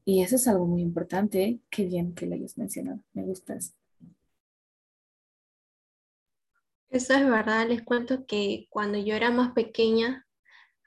Y 0.05 0.21
eso 0.21 0.35
es 0.35 0.47
algo 0.47 0.65
muy 0.65 0.81
importante. 0.81 1.59
Qué 1.69 1.85
bien 1.85 2.13
que 2.13 2.25
lo 2.27 2.35
hayas 2.35 2.57
mencionado. 2.57 3.01
Me 3.13 3.23
gusta 3.23 3.55
eso. 3.55 3.73
Es 6.89 7.07
verdad. 7.07 7.67
Les 7.67 7.81
cuento 7.81 8.25
que 8.25 8.67
cuando 8.69 8.97
yo 8.97 9.15
era 9.15 9.31
más 9.31 9.53
pequeña, 9.53 10.27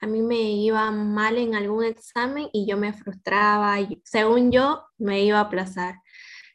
a 0.00 0.06
mí 0.06 0.20
me 0.20 0.52
iba 0.52 0.90
mal 0.90 1.38
en 1.38 1.54
algún 1.54 1.84
examen 1.84 2.48
y 2.52 2.66
yo 2.66 2.76
me 2.76 2.92
frustraba. 2.92 3.78
Según 4.04 4.52
yo, 4.52 4.84
me 4.98 5.24
iba 5.24 5.38
a 5.38 5.42
aplazar 5.42 6.03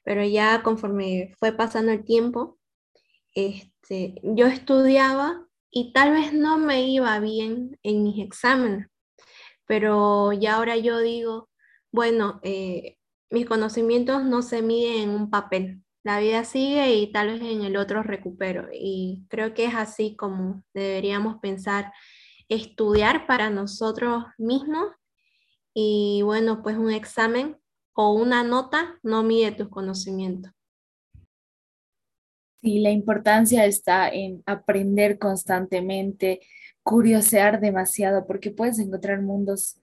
pero 0.03 0.23
ya 0.25 0.63
conforme 0.63 1.33
fue 1.39 1.51
pasando 1.53 1.91
el 1.91 2.03
tiempo, 2.05 2.57
este, 3.33 4.15
yo 4.23 4.47
estudiaba 4.47 5.47
y 5.71 5.93
tal 5.93 6.11
vez 6.11 6.33
no 6.33 6.57
me 6.57 6.83
iba 6.83 7.19
bien 7.19 7.79
en 7.83 8.03
mis 8.03 8.23
exámenes, 8.25 8.87
pero 9.65 10.33
ya 10.33 10.55
ahora 10.55 10.77
yo 10.77 10.99
digo, 10.99 11.49
Bueno, 11.91 12.39
eh, 12.43 12.97
mis 13.31 13.45
conocimientos 13.47 14.23
no 14.25 14.41
se 14.41 14.61
miden 14.61 15.03
en 15.03 15.09
un 15.11 15.29
papel. 15.29 15.83
La 16.03 16.19
vida 16.19 16.43
sigue 16.45 16.93
y 16.95 17.11
tal 17.11 17.29
vez 17.29 17.41
en 17.41 17.63
el 17.63 17.77
otro 17.77 18.03
recupero. 18.03 18.69
Y 18.73 19.25
creo 19.29 19.53
que 19.53 19.65
es 19.65 19.75
así 19.75 20.15
como 20.15 20.63
deberíamos 20.73 21.37
pensar, 21.41 21.91
estudiar 22.49 23.27
para 23.27 23.49
nosotros 23.49 24.25
mismos. 24.37 24.87
Y 25.73 26.21
bueno, 26.23 26.63
pues 26.63 26.77
un 26.77 26.91
examen 26.91 27.57
o 28.01 28.13
una 28.13 28.43
nota 28.43 28.97
no 29.03 29.23
mide 29.23 29.51
tus 29.51 29.67
conocimientos. 29.67 30.53
Sí, 32.61 32.79
la 32.79 32.91
importancia 32.91 33.65
está 33.65 34.07
en 34.07 34.41
aprender 34.45 35.19
constantemente, 35.19 36.39
curiosear 36.81 37.59
demasiado, 37.59 38.25
porque 38.25 38.51
puedes 38.51 38.79
encontrar 38.79 39.21
mundos 39.21 39.81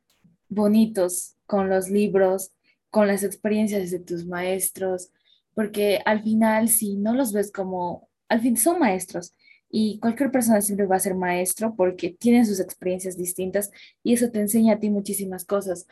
bonitos 0.49 1.37
con 1.45 1.69
los 1.69 1.91
libros, 1.91 2.53
con 2.89 3.07
las 3.07 3.23
experiencias 3.23 3.91
de 3.91 3.99
tus 3.99 4.25
maestros, 4.25 5.11
porque 5.53 6.01
al 6.07 6.23
final, 6.23 6.71
si 6.71 6.97
no 6.97 7.13
los 7.13 7.35
ves 7.35 7.53
como, 7.53 8.09
al 8.31 8.41
fin 8.41 8.57
son 8.57 8.79
maestros 8.79 9.35
y 9.69 9.99
cualquier 9.99 10.31
persona 10.31 10.63
siempre 10.63 10.87
va 10.87 10.97
a 10.97 11.01
ser 11.01 11.17
maestro 11.17 11.75
porque 11.77 12.17
tienen 12.19 12.47
sus 12.47 12.61
experiencias 12.61 13.19
distintas 13.19 13.71
y 14.03 14.15
eso 14.15 14.31
te 14.31 14.41
enseña 14.41 14.77
a 14.77 14.79
ti 14.79 14.89
muchísimas 14.89 15.45
cosas, 15.45 15.87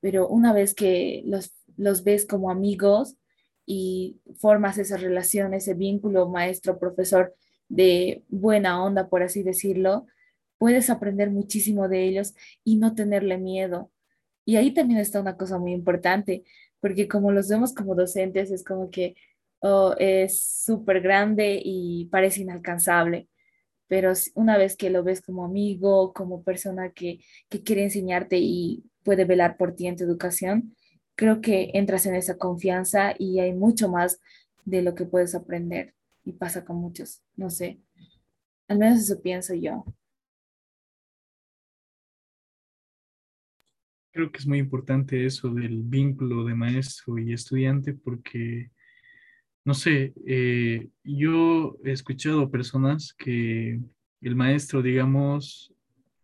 pero 0.00 0.28
una 0.28 0.54
vez 0.54 0.74
que 0.74 1.22
los, 1.26 1.57
los 1.78 2.04
ves 2.04 2.26
como 2.26 2.50
amigos, 2.50 3.16
y 3.70 4.18
formas 4.36 4.78
esa 4.78 4.96
relación, 4.96 5.52
ese 5.52 5.74
vínculo 5.74 6.26
maestro-profesor 6.26 7.34
de 7.68 8.24
buena 8.28 8.82
onda, 8.82 9.10
por 9.10 9.22
así 9.22 9.42
decirlo, 9.42 10.06
puedes 10.56 10.88
aprender 10.88 11.30
muchísimo 11.30 11.86
de 11.86 12.04
ellos 12.04 12.34
y 12.64 12.76
no 12.76 12.94
tenerle 12.94 13.36
miedo. 13.36 13.92
Y 14.46 14.56
ahí 14.56 14.72
también 14.72 15.00
está 15.00 15.20
una 15.20 15.36
cosa 15.36 15.58
muy 15.58 15.72
importante, 15.72 16.44
porque 16.80 17.08
como 17.08 17.30
los 17.30 17.48
vemos 17.48 17.74
como 17.74 17.94
docentes, 17.94 18.50
es 18.50 18.64
como 18.64 18.90
que 18.90 19.16
oh, 19.60 19.94
es 19.98 20.40
súper 20.40 21.02
grande 21.02 21.60
y 21.62 22.06
parece 22.06 22.40
inalcanzable, 22.40 23.28
pero 23.86 24.14
una 24.34 24.56
vez 24.56 24.76
que 24.76 24.88
lo 24.88 25.04
ves 25.04 25.20
como 25.20 25.44
amigo, 25.44 26.14
como 26.14 26.42
persona 26.42 26.92
que, 26.92 27.20
que 27.50 27.62
quiere 27.62 27.82
enseñarte 27.84 28.38
y 28.38 28.84
puede 29.02 29.26
velar 29.26 29.58
por 29.58 29.74
ti 29.74 29.88
en 29.88 29.96
tu 29.96 30.04
educación, 30.04 30.74
creo 31.18 31.40
que 31.40 31.72
entras 31.74 32.06
en 32.06 32.14
esa 32.14 32.38
confianza 32.38 33.12
y 33.18 33.40
hay 33.40 33.52
mucho 33.52 33.88
más 33.88 34.20
de 34.64 34.82
lo 34.82 34.94
que 34.94 35.04
puedes 35.04 35.34
aprender 35.34 35.92
y 36.24 36.32
pasa 36.32 36.64
con 36.64 36.76
muchos, 36.76 37.22
no 37.34 37.50
sé, 37.50 37.80
al 38.68 38.78
menos 38.78 39.00
eso 39.00 39.20
pienso 39.20 39.52
yo. 39.52 39.84
Creo 44.12 44.30
que 44.30 44.38
es 44.38 44.46
muy 44.46 44.58
importante 44.58 45.26
eso 45.26 45.48
del 45.48 45.82
vínculo 45.82 46.44
de 46.44 46.54
maestro 46.54 47.18
y 47.18 47.32
estudiante 47.32 47.94
porque, 47.94 48.70
no 49.64 49.74
sé, 49.74 50.12
eh, 50.24 50.88
yo 51.02 51.76
he 51.84 51.90
escuchado 51.90 52.48
personas 52.48 53.12
que 53.12 53.80
el 54.20 54.36
maestro, 54.36 54.82
digamos, 54.82 55.74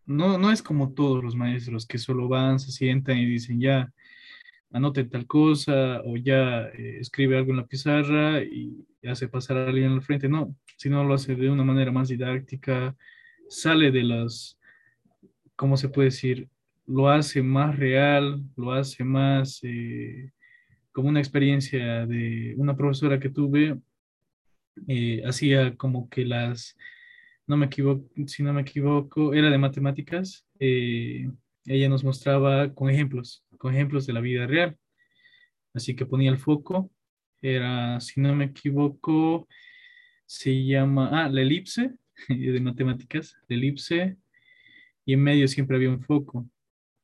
no, 0.06 0.38
no 0.38 0.52
es 0.52 0.62
como 0.62 0.92
todos 0.92 1.24
los 1.24 1.34
maestros 1.34 1.84
que 1.84 1.98
solo 1.98 2.28
van, 2.28 2.60
se 2.60 2.70
sientan 2.70 3.18
y 3.18 3.26
dicen 3.26 3.60
ya, 3.60 3.92
anote 4.74 5.04
tal 5.04 5.26
cosa 5.26 6.02
o 6.04 6.16
ya 6.16 6.66
eh, 6.68 6.98
escribe 7.00 7.38
algo 7.38 7.52
en 7.52 7.58
la 7.58 7.66
pizarra 7.66 8.42
y 8.42 8.84
hace 9.08 9.28
pasar 9.28 9.56
a 9.56 9.68
alguien 9.68 9.92
al 9.92 10.02
frente. 10.02 10.28
No, 10.28 10.54
sino 10.76 11.04
lo 11.04 11.14
hace 11.14 11.36
de 11.36 11.48
una 11.48 11.62
manera 11.64 11.92
más 11.92 12.08
didáctica, 12.08 12.96
sale 13.48 13.92
de 13.92 14.02
las, 14.02 14.58
¿cómo 15.56 15.76
se 15.76 15.88
puede 15.88 16.06
decir? 16.06 16.48
Lo 16.86 17.08
hace 17.08 17.40
más 17.42 17.78
real, 17.78 18.42
lo 18.56 18.72
hace 18.72 19.04
más 19.04 19.60
eh, 19.62 20.32
como 20.92 21.08
una 21.08 21.20
experiencia 21.20 22.04
de 22.06 22.54
una 22.56 22.76
profesora 22.76 23.20
que 23.20 23.30
tuve, 23.30 23.78
eh, 24.88 25.22
hacía 25.24 25.76
como 25.76 26.08
que 26.08 26.24
las, 26.24 26.76
no 27.46 27.56
me 27.56 27.66
equivoco, 27.66 28.08
si 28.26 28.42
no 28.42 28.52
me 28.52 28.62
equivoco, 28.62 29.34
era 29.34 29.50
de 29.50 29.58
matemáticas, 29.58 30.44
ella 31.66 31.88
nos 31.88 32.04
mostraba 32.04 32.72
con 32.74 32.90
ejemplos 32.90 33.44
con 33.64 33.74
ejemplos 33.74 34.06
de 34.06 34.12
la 34.12 34.20
vida 34.20 34.46
real. 34.46 34.76
Así 35.72 35.96
que 35.96 36.04
ponía 36.04 36.30
el 36.30 36.36
foco, 36.36 36.90
era, 37.40 37.98
si 37.98 38.20
no 38.20 38.34
me 38.34 38.44
equivoco, 38.44 39.48
se 40.26 40.66
llama, 40.66 41.08
ah, 41.12 41.30
la 41.30 41.40
elipse 41.40 41.94
de 42.28 42.60
matemáticas, 42.60 43.34
la 43.48 43.56
elipse, 43.56 44.18
y 45.06 45.14
en 45.14 45.22
medio 45.22 45.48
siempre 45.48 45.76
había 45.76 45.88
un 45.88 46.02
foco. 46.02 46.46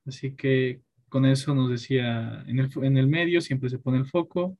Así 0.05 0.37
que 0.37 0.83
con 1.09 1.25
eso 1.25 1.55
nos 1.55 1.71
decía, 1.71 2.45
en 2.47 2.59
el, 2.59 2.71
en 2.83 2.99
el 2.99 3.07
medio 3.07 3.41
siempre 3.41 3.71
se 3.71 3.79
pone 3.79 3.97
el 3.97 4.07
foco. 4.07 4.59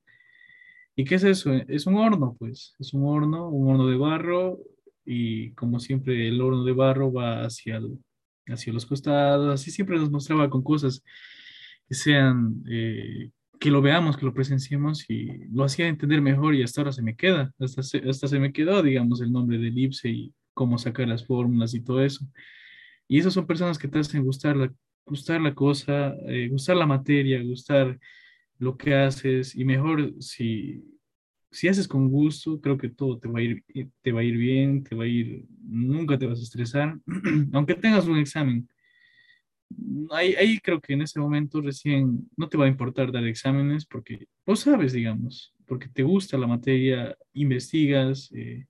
¿Y 0.97 1.05
qué 1.05 1.17
es 1.17 1.25
eso? 1.25 1.53
Es 1.53 1.87
un 1.87 1.97
horno, 1.97 2.35
pues, 2.39 2.75
es 2.79 2.95
un 2.95 3.05
horno, 3.05 3.51
un 3.51 3.69
horno 3.71 3.87
de 3.89 3.97
barro, 3.99 4.59
y 5.05 5.51
como 5.53 5.79
siempre 5.81 6.29
el 6.29 6.41
horno 6.41 6.65
de 6.65 6.73
barro 6.73 7.13
va 7.13 7.45
hacia, 7.45 7.79
hacia 8.53 8.73
los 8.73 8.87
costados, 8.87 9.53
así 9.53 9.71
siempre 9.71 9.99
nos 9.99 10.11
mostraba 10.11 10.51
con 10.51 10.63
cosas 10.63 11.03
que 11.89 11.95
sean, 11.95 12.63
eh, 12.69 13.31
que 13.59 13.71
lo 13.71 13.83
veamos, 13.83 14.17
que 14.17 14.27
lo 14.27 14.35
presenciemos 14.35 15.05
y 15.09 15.47
lo 15.53 15.65
hacía 15.65 15.89
entender 15.89 16.21
mejor 16.23 16.55
y 16.55 16.63
hasta 16.63 16.81
ahora 16.81 16.93
se 16.93 17.03
me 17.03 17.17
queda, 17.17 17.53
hasta 17.59 17.83
se, 17.83 17.99
hasta 18.09 18.29
se 18.29 18.39
me 18.39 18.53
quedó, 18.53 18.83
digamos, 18.83 19.21
el 19.21 19.33
nombre 19.33 19.59
de 19.59 19.69
elipse 19.69 20.09
y 20.09 20.35
cómo 20.55 20.79
sacar 20.79 21.09
las 21.09 21.27
fórmulas 21.27 21.75
y 21.75 21.81
todo 21.83 22.03
eso. 22.03 22.27
Y 23.09 23.19
esas 23.19 23.35
son 23.35 23.47
personas 23.47 23.79
que 23.79 23.89
te 23.89 23.99
hacen 23.99 24.25
gustar 24.25 24.57
la, 24.57 24.73
gustar 25.05 25.41
la 25.41 25.55
cosa, 25.55 26.15
eh, 26.29 26.49
gustar 26.49 26.77
la 26.77 26.87
materia, 26.87 27.43
gustar 27.43 27.99
lo 28.59 28.77
que 28.77 28.95
haces 28.95 29.57
y 29.57 29.65
mejor 29.65 30.15
si, 30.21 30.85
si 31.51 31.69
haces 31.69 31.89
con 31.89 32.09
gusto, 32.09 32.61
creo 32.61 32.79
que 32.79 32.89
todo 32.89 33.19
te 33.19 33.29
va 33.29 33.41
a 33.41 33.43
ir, 33.43 33.65
te 34.03 34.13
va 34.13 34.21
a 34.21 34.25
ir 34.25 34.37
bien, 34.37 34.85
te 34.85 34.95
va 34.95 35.05
a 35.05 35.09
ir, 35.09 35.45
nunca 35.63 36.19
te 36.19 36.27
vas 36.27 36.39
a 36.39 36.43
estresar, 36.43 36.99
aunque 37.53 37.75
tengas 37.75 38.07
un 38.07 38.19
examen 38.19 38.69
ahí, 40.11 40.59
creo 40.59 40.81
que 40.81 40.95
en 40.95 41.03
ese 41.03 41.21
momento 41.21 41.61
recién 41.61 42.29
no 42.37 42.49
te 42.49 42.57
va 42.57 42.65
a 42.65 42.69
importar 42.69 43.13
dar 43.13 43.25
exámenes 43.25 43.87
porque 43.87 44.27
vos 44.47 44.61
sabes, 44.61 44.93
digamos, 44.93 45.55
porque 45.67 45.89
te 45.89 46.03
gusta 46.03 46.37
la 46.39 46.47
materia, 46.47 47.17
investigas 47.33 48.31
eh, 48.35 48.67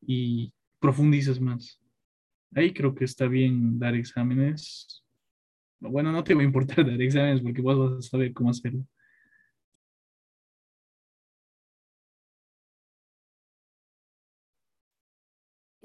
y 0.00 0.52
profundizas 0.78 1.40
más. 1.40 1.80
Ahí 2.54 2.72
creo 2.72 2.94
que 2.94 3.04
está 3.04 3.28
bien 3.28 3.78
dar 3.78 3.94
exámenes. 3.94 5.04
Bueno, 5.78 6.12
no 6.12 6.24
te 6.24 6.34
va 6.34 6.42
a 6.42 6.44
importar 6.44 6.84
dar 6.86 7.00
exámenes 7.00 7.40
porque 7.42 7.62
vos 7.62 7.78
vas 7.78 7.98
a 7.98 8.08
saber 8.10 8.32
cómo 8.32 8.50
hacerlo. 8.50 8.84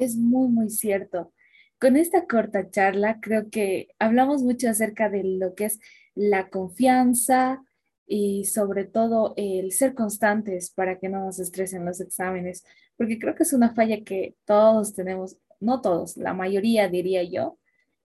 Es 0.06 0.18
muy, 0.18 0.50
muy 0.50 0.70
cierto. 0.70 1.34
Con 1.80 1.98
esta 1.98 2.28
corta 2.28 2.70
charla 2.70 3.20
creo 3.22 3.50
que 3.50 3.90
hablamos 3.98 4.44
mucho 4.44 4.70
acerca 4.70 5.10
de 5.10 5.24
lo 5.24 5.56
que 5.56 5.66
es 5.66 5.80
la 6.14 6.50
confianza 6.50 7.64
y 8.06 8.46
sobre 8.46 8.86
todo 8.86 9.34
el 9.36 9.72
ser 9.72 9.96
constantes 9.96 10.70
para 10.70 11.00
que 11.00 11.10
no 11.10 11.26
nos 11.26 11.40
estresen 11.40 11.86
los 11.86 12.00
exámenes, 12.02 12.64
porque 12.98 13.18
creo 13.18 13.34
que 13.34 13.44
es 13.44 13.54
una 13.54 13.74
falla 13.74 14.04
que 14.04 14.36
todos 14.46 14.94
tenemos, 14.94 15.38
no 15.60 15.82
todos, 15.82 16.18
la 16.18 16.36
mayoría 16.36 16.88
diría 16.88 17.24
yo, 17.24 17.58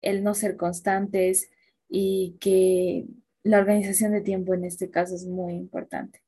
el 0.03 0.23
no 0.23 0.35
ser 0.35 0.57
constantes 0.57 1.49
y 1.89 2.37
que 2.39 3.07
la 3.43 3.57
organización 3.59 4.11
de 4.11 4.21
tiempo 4.21 4.53
en 4.53 4.65
este 4.65 4.91
caso 4.91 5.15
es 5.15 5.25
muy 5.25 5.53
importante. 5.53 6.21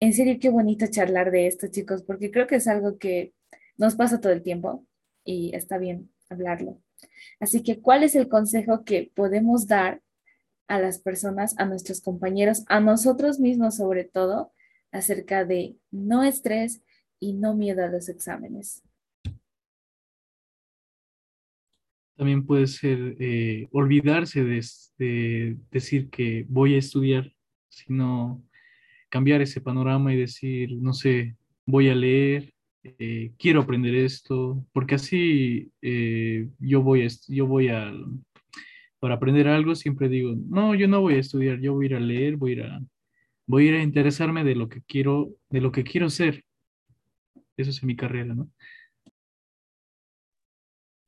En 0.00 0.14
serio, 0.14 0.38
qué 0.40 0.48
bonito 0.48 0.86
charlar 0.86 1.30
de 1.30 1.46
esto, 1.46 1.66
chicos, 1.68 2.02
porque 2.02 2.30
creo 2.30 2.46
que 2.46 2.56
es 2.56 2.68
algo 2.68 2.98
que 2.98 3.32
nos 3.76 3.96
pasa 3.96 4.20
todo 4.20 4.32
el 4.32 4.42
tiempo 4.42 4.86
y 5.24 5.54
está 5.54 5.78
bien 5.78 6.10
hablarlo. 6.28 6.80
Así 7.40 7.62
que, 7.62 7.80
¿cuál 7.80 8.02
es 8.02 8.14
el 8.14 8.28
consejo 8.28 8.84
que 8.84 9.10
podemos 9.14 9.66
dar 9.66 10.02
a 10.68 10.80
las 10.80 10.98
personas, 10.98 11.58
a 11.58 11.66
nuestros 11.66 12.00
compañeros, 12.00 12.64
a 12.68 12.80
nosotros 12.80 13.38
mismos 13.38 13.76
sobre 13.76 14.04
todo, 14.04 14.52
acerca 14.90 15.44
de 15.44 15.76
no 15.90 16.22
estrés 16.22 16.82
y 17.20 17.34
no 17.34 17.54
miedo 17.54 17.84
a 17.84 17.88
los 17.88 18.08
exámenes? 18.08 18.82
También 22.16 22.46
puede 22.46 22.66
ser 22.66 23.14
eh, 23.20 23.68
olvidarse 23.72 24.42
de, 24.42 25.58
decir 25.70 26.08
que 26.08 26.46
voy 26.48 26.74
a 26.74 26.78
estudiar, 26.78 27.30
sino 27.68 28.42
cambiar 29.10 29.42
ese 29.42 29.60
panorama 29.60 30.14
y 30.14 30.16
decir, 30.16 30.72
no 30.78 30.94
sé, 30.94 31.36
voy 31.66 31.90
a 31.90 31.94
leer, 31.94 32.54
eh, 32.98 33.32
quiero 33.38 33.62
aprender 33.62 33.94
esto, 33.94 34.64
porque 34.72 34.96
así 34.96 35.70
eh, 35.82 36.48
yo 36.58 36.82
voy, 36.82 37.06
a, 37.06 37.08
yo 37.28 37.46
voy 37.46 37.68
para 38.98 39.14
aprender 39.14 39.48
algo 39.48 39.74
siempre 39.74 40.08
digo, 40.08 40.34
no, 40.48 40.74
yo 40.74 40.88
no 40.88 41.00
voy 41.00 41.14
a 41.14 41.20
estudiar, 41.20 41.60
yo 41.60 41.74
voy 41.74 41.86
a 41.86 41.88
ir 41.88 41.94
a 41.96 42.00
leer, 42.00 42.36
voy 42.36 42.50
a 42.50 42.54
ir 42.54 42.62
a, 42.62 42.80
voy 43.46 43.68
a 43.68 43.82
interesarme 43.82 44.44
de 44.44 44.54
lo 44.54 44.68
que 44.68 44.82
quiero, 44.82 45.30
de 45.50 45.60
lo 45.60 45.72
que 45.72 45.84
quiero 45.84 46.10
ser. 46.10 46.44
Eso 47.56 47.70
es 47.70 47.82
mi 47.84 47.96
carrera, 47.96 48.34
¿no? 48.34 48.50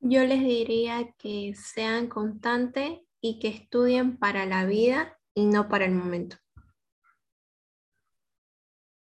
Yo 0.01 0.25
les 0.25 0.39
diría 0.39 1.13
que 1.17 1.53
sean 1.55 2.07
constantes 2.07 2.99
y 3.21 3.39
que 3.39 3.49
estudien 3.49 4.17
para 4.17 4.45
la 4.45 4.65
vida 4.65 5.19
y 5.35 5.45
no 5.45 5.67
para 5.67 5.85
el 5.85 5.91
momento. 5.91 6.37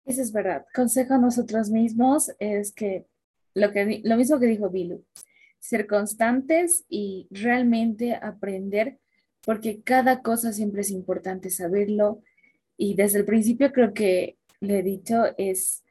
Eso 0.04 0.22
es 0.22 0.32
verdad. 0.32 0.66
Consejo 0.74 1.14
a 1.14 1.18
nosotros 1.18 1.70
mismos 1.70 2.30
es 2.38 2.72
que 2.72 3.06
lo, 3.54 3.72
que, 3.72 4.00
lo 4.04 4.16
mismo 4.16 4.38
que 4.38 4.46
dijo 4.46 4.68
Bilu, 4.68 5.04
ser 5.58 5.86
constantes 5.86 6.84
y 6.88 7.26
realmente 7.30 8.14
aprender, 8.14 8.98
porque 9.44 9.80
cada 9.82 10.20
cosa 10.20 10.52
siempre 10.52 10.82
es 10.82 10.90
importante 10.90 11.50
saberlo. 11.50 12.22
Y 12.76 12.94
desde 12.94 13.20
el 13.20 13.24
principio 13.24 13.72
creo 13.72 13.94
que 13.94 14.36
le 14.60 14.80
he 14.80 14.82
dicho, 14.82 15.24
es 15.38 15.84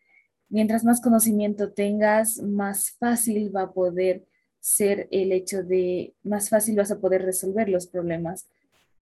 mientras 0.49 0.83
más 0.83 1.01
conocimiento 1.01 1.71
tengas, 1.71 2.37
más 2.37 2.91
fácil 2.91 3.55
va 3.55 3.63
a 3.63 3.73
poder 3.73 4.25
ser 4.59 5.07
el 5.11 5.31
hecho 5.31 5.63
de, 5.63 6.13
más 6.23 6.49
fácil 6.49 6.75
vas 6.75 6.91
a 6.91 6.99
poder 6.99 7.23
resolver 7.23 7.67
los 7.69 7.87
problemas. 7.87 8.47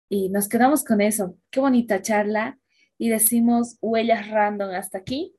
Y 0.08 0.30
nos 0.30 0.48
quedamos 0.48 0.84
con 0.84 1.02
eso. 1.02 1.36
Qué 1.50 1.60
bonita 1.60 2.02
charla. 2.02 2.60
Y 3.00 3.10
decimos 3.10 3.78
huellas 3.82 4.30
random 4.30 4.76
hasta 4.76 5.00
aquí. 5.00 5.34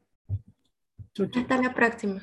Hasta 1.36 1.62
la 1.62 1.74
próxima. 1.74 2.22